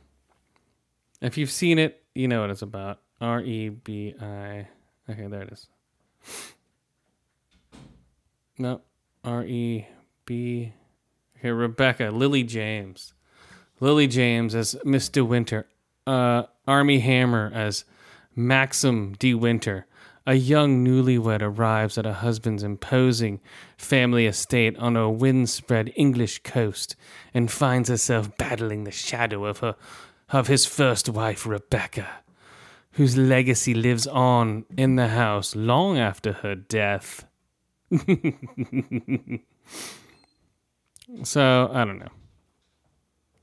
[1.22, 3.00] If you've seen it, you know what it's about.
[3.22, 4.68] R E B I.
[5.10, 5.68] Okay, there it is.
[8.58, 8.82] No,
[9.24, 9.88] R E
[10.26, 10.74] B.
[11.38, 13.14] Okay, Rebecca, Lily James.
[13.80, 15.68] Lily James as Miss De Winter.
[16.06, 17.84] Uh, Armie Hammer as
[18.36, 19.86] Maxim De Winter.
[20.28, 23.40] A young newlywed arrives at a husband's imposing
[23.76, 26.96] family estate on a windspread English coast
[27.34, 29.76] and finds herself battling the shadow of her
[30.30, 32.08] of his first wife, Rebecca,
[32.92, 37.26] whose legacy lives on in the house long after her death.
[41.24, 42.12] So I don't know.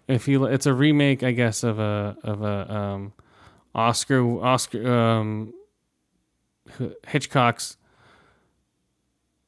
[0.06, 3.12] If you, it's a remake, I guess, of a of a um,
[3.74, 5.52] Oscar Oscar um,
[7.06, 7.76] Hitchcock's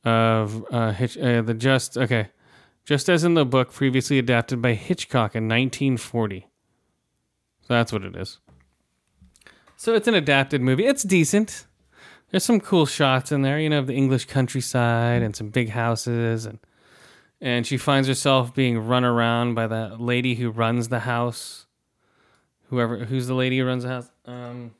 [0.04, 2.28] of uh, Hitch uh, the just okay,
[2.84, 6.46] just as in the book previously adapted by Hitchcock in 1940.
[7.62, 8.38] So that's what it is.
[9.76, 10.84] So it's an adapted movie.
[10.84, 11.66] It's decent.
[12.30, 15.70] There's some cool shots in there, you know, of the English countryside and some big
[15.70, 16.58] houses and
[17.40, 21.66] and she finds herself being run around by the lady who runs the house.
[22.68, 24.10] Whoever who's the lady who runs the house?
[24.26, 24.72] Um,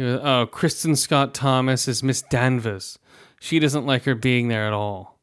[0.00, 2.98] oh, Kristin Scott Thomas is Miss Danvers.
[3.40, 5.18] She doesn't like her being there at all.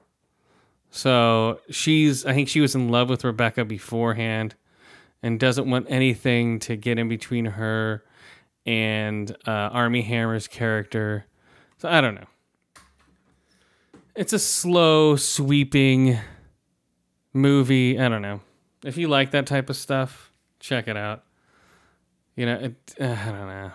[0.89, 4.55] So she's I think she was in love with Rebecca beforehand,
[5.21, 8.03] and doesn't want anything to get in between her
[8.65, 11.25] and uh, Armie Hammer's character.
[11.77, 12.27] So I don't know.
[14.15, 16.19] It's a slow sweeping
[17.33, 17.99] movie.
[17.99, 18.41] I don't know.
[18.83, 20.31] If you like that type of stuff
[20.63, 21.23] check it out.
[22.35, 23.71] You know it, uh, i don't know.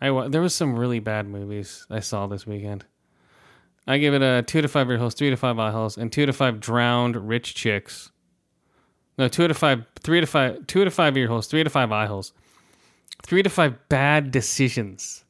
[0.00, 2.86] I there was some really bad movies i saw this weekend.
[3.86, 6.10] I give it a two to five ear holes three to five eye holes and
[6.10, 8.10] two to five drowned rich chicks.
[9.18, 11.90] No two to five three to five two to five ear holes three to five
[11.90, 12.32] eye holes
[13.22, 15.24] three to five bad decisions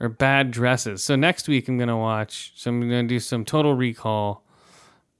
[0.00, 1.02] or bad dresses.
[1.02, 2.52] So next week I'm gonna watch.
[2.56, 4.44] So I'm gonna do some Total Recall,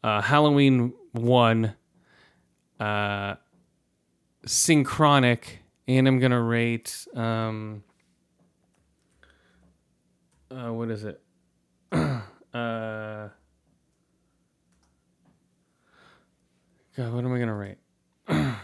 [0.02, 1.74] uh, Halloween one,
[2.80, 3.36] uh,
[4.44, 7.06] Synchronic, and I'm gonna rate.
[7.14, 7.84] Um,
[10.50, 11.22] uh, what is it?
[11.92, 12.22] uh,
[16.96, 17.78] God, what am I gonna rate?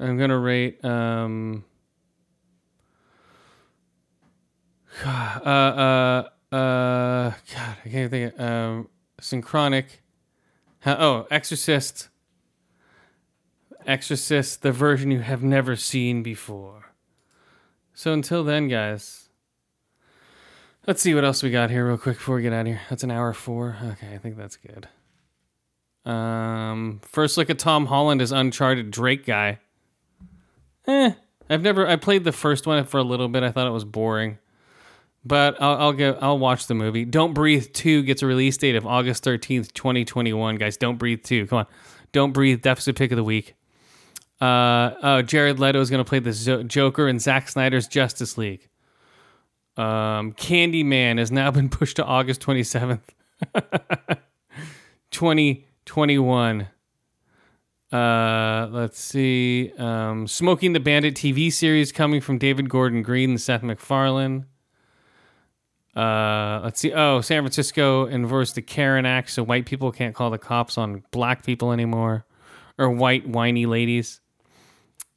[0.00, 0.84] I'm gonna rate.
[0.84, 1.64] Um,
[5.04, 8.34] uh, uh, uh, God, I can't think.
[8.34, 8.88] Of, um,
[9.20, 10.02] synchronic.
[10.86, 12.08] Oh, Exorcist.
[13.86, 16.92] Exorcist, the version you have never seen before.
[17.94, 19.28] So until then, guys,
[20.88, 22.80] Let's see what else we got here real quick before we get out of here.
[22.88, 23.76] That's an hour four.
[23.84, 24.88] Okay, I think that's good.
[26.10, 29.58] Um, first look at Tom Holland as Uncharted Drake guy.
[30.88, 31.12] Eh,
[31.50, 31.86] I've never.
[31.86, 33.42] I played the first one for a little bit.
[33.42, 34.38] I thought it was boring,
[35.24, 36.18] but I'll I'll go.
[36.20, 37.04] I'll watch the movie.
[37.04, 40.56] Don't Breathe Two gets a release date of August thirteenth, twenty twenty one.
[40.56, 41.46] Guys, Don't Breathe Two.
[41.46, 41.66] Come on,
[42.12, 42.62] Don't Breathe.
[42.62, 43.54] Deficit pick of the week.
[44.40, 48.68] Uh, uh Jared Leto is going to play the Joker in Zack Snyder's Justice League.
[49.76, 53.00] Um, Candyman has now been pushed to August 27th,
[55.10, 56.68] 2021.
[57.92, 59.72] Uh, let's see.
[59.78, 64.46] Um, Smokey and the Bandit TV series coming from David Gordon Green and Seth MacFarlane.
[65.96, 66.92] Uh, let's see.
[66.92, 71.02] Oh, San Francisco enforced the CAREN Act, so white people can't call the cops on
[71.10, 72.24] black people anymore,
[72.76, 74.20] or white whiny ladies.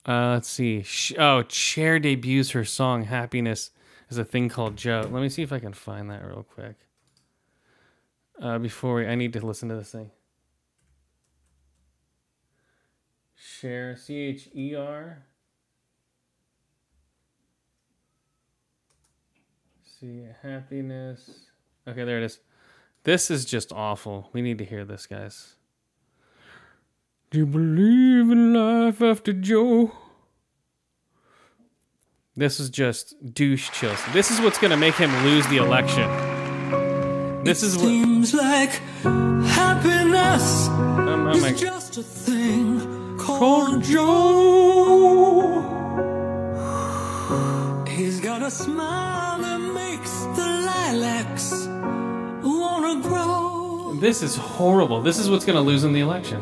[0.08, 0.84] Uh, let's see.
[1.20, 3.70] Oh, Cher debuts her song "Happiness"
[4.10, 5.02] as a thing called Joe.
[5.02, 6.76] Let me see if I can find that real quick.
[8.42, 10.10] Uh, before we, I need to listen to this thing.
[13.62, 15.24] Cher, C H E R.
[20.00, 21.30] See, happiness.
[21.88, 22.40] Okay, there it is.
[23.04, 24.32] This is just awful.
[24.34, 25.58] We need to hear this, guys.
[27.30, 29.92] Do you believe in life after Joe?
[32.36, 34.00] This is just douche chills.
[34.12, 36.10] This is what's gonna make him lose the election.
[37.44, 37.86] This is what.
[37.86, 38.72] Seems like
[39.54, 42.91] happiness Um, oh is my- just a thing
[43.42, 44.04] Called Joe.
[47.88, 51.68] He's got a smile that makes the lilacs
[52.44, 53.96] wanna grow.
[54.00, 55.02] This is horrible.
[55.02, 56.40] This is what's gonna lose in the election.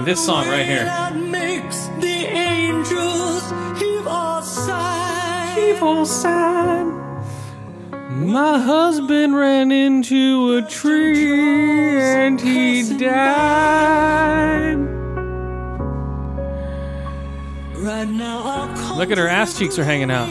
[0.00, 0.84] This song right here.
[0.84, 3.50] That makes the angels
[3.80, 5.54] heave a sigh.
[5.56, 6.84] Heave a sigh.
[8.10, 14.77] My husband ran into a tree and he died.
[17.88, 18.68] Right now,
[18.98, 20.26] Look at her ass cheeks are hanging out.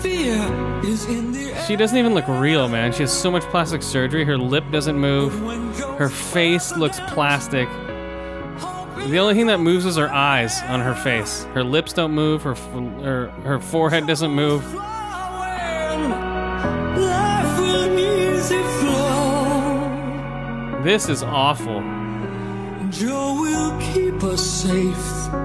[0.00, 0.40] fear
[0.82, 1.62] is in the air.
[1.66, 2.90] She doesn't even look real, man.
[2.94, 4.24] She has so much plastic surgery.
[4.24, 5.34] Her lip doesn't move.
[5.98, 7.68] Her face looks plastic.
[7.68, 11.44] The only thing that moves is her eyes on her face.
[11.52, 12.44] Her lips don't move.
[12.44, 14.64] Her her, her forehead doesn't move.
[14.72, 15.98] Life
[17.58, 20.80] will easy flow.
[20.82, 21.82] This is awful.
[22.88, 25.43] Joe will keep us safe.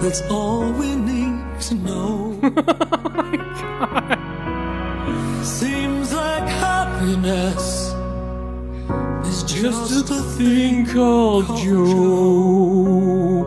[0.00, 2.40] That's all we need to know.
[3.78, 7.92] Oh Seems like happiness
[9.26, 13.44] is just, a thing called Joe.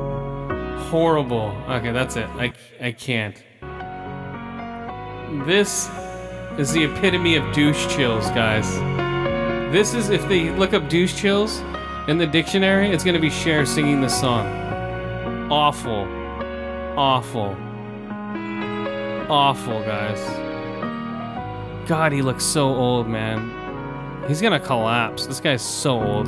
[0.89, 1.55] Horrible.
[1.67, 2.27] Okay, that's it.
[2.29, 3.35] I, I can't.
[5.47, 5.89] This
[6.57, 8.69] is the epitome of douche chills, guys.
[9.71, 11.59] This is, if they look up douche chills
[12.07, 14.47] in the dictionary, it's going to be Cher singing this song.
[15.51, 16.18] Awful.
[16.99, 17.55] Awful.
[19.29, 20.19] Awful, guys.
[21.87, 24.25] God, he looks so old, man.
[24.27, 25.25] He's gonna collapse.
[25.25, 26.27] This guy's so old.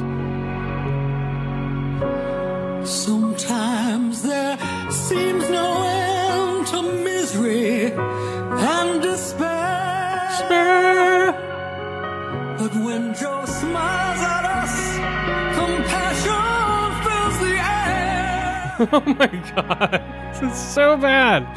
[2.88, 4.58] Sometimes there
[4.90, 10.30] seems no end to misery and despair.
[12.58, 14.96] But when Joe smiles at us,
[15.60, 18.88] compassion fills the air.
[18.94, 20.11] oh my god.
[20.42, 21.48] This is so bad.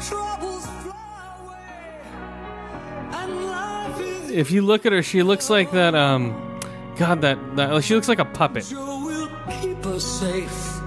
[4.31, 6.59] If you look at her, she looks like that, um,
[6.97, 8.65] God, that, that she looks like a puppet.
[8.65, 10.81] Keep us safe.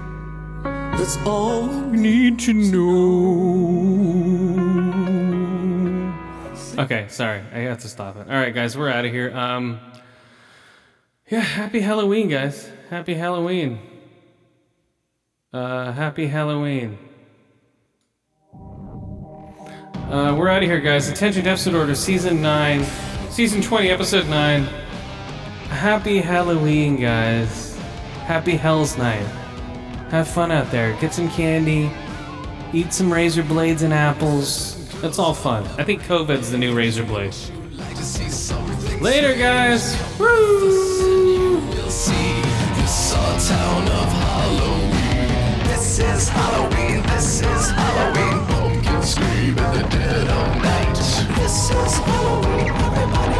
[0.63, 3.19] That's all we need to know.
[6.77, 7.41] Okay, sorry.
[7.51, 8.27] I have to stop it.
[8.27, 9.35] All right, guys, we're out of here.
[9.35, 9.79] Um,
[11.29, 12.71] yeah, happy Halloween, guys.
[12.89, 13.79] Happy Halloween.
[15.51, 17.08] Uh, happy Halloween.
[20.09, 21.07] Uh, we're out of here, guys.
[21.07, 22.83] Attention Deficit Order, Season 9,
[23.29, 24.63] Season 20, Episode 9.
[25.69, 27.77] Happy Halloween, guys.
[28.25, 29.23] Happy Hell's Night.
[30.09, 30.99] Have fun out there.
[30.99, 31.91] Get some candy.
[32.73, 34.89] Eat some razor blades and apples.
[34.99, 35.63] That's all fun.
[35.77, 37.35] I think COVID's the new razor blade.
[38.99, 39.95] Later, guys.
[40.19, 41.61] Woo!
[45.65, 47.03] This is Halloween.
[47.03, 48.58] This is Halloween.
[51.35, 52.69] This is Halloween.
[52.69, 53.39] Everybody.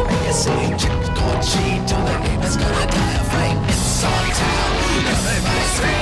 [0.78, 1.40] Trick or.
[1.88, 3.58] Till the neighbors gonna die of fright.
[3.68, 4.72] It's town.
[5.14, 5.96] Everybody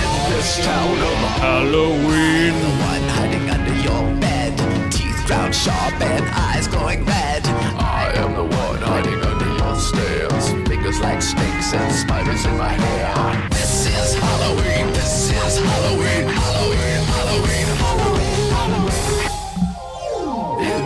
[0.00, 2.54] in this town of Halloween.
[2.64, 4.52] The one hiding under your bed.
[4.92, 7.42] Teeth ground sharp and eyes glowing red.
[7.78, 10.50] I am the one hiding under your stairs.
[10.68, 13.50] Fingers like snakes and spiders in my hair.
[13.50, 17.79] This is Halloween, this is Halloween, Halloween, Halloween,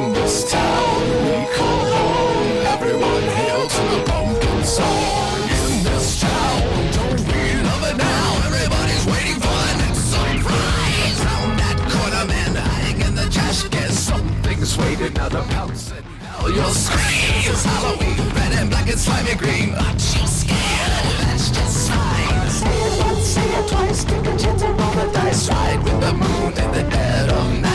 [0.05, 2.67] in this town we call home.
[2.75, 5.41] Everyone hail to the pumpkin song.
[5.59, 6.61] In this town,
[6.97, 8.27] don't we love it now?
[8.49, 11.19] Everybody's waiting for the next surprise.
[11.27, 13.29] Round that corner, man, hiding in the
[16.55, 17.51] you'll scream.
[17.51, 19.75] It's Halloween, red and black and slimy green.
[19.75, 20.93] Aren't you scared?
[21.23, 22.51] That's just fine.
[22.51, 24.05] Say it once, say it twice.
[24.05, 25.49] Take a chance and roll the dice.
[25.49, 27.74] Ride with the moon in the dead of night.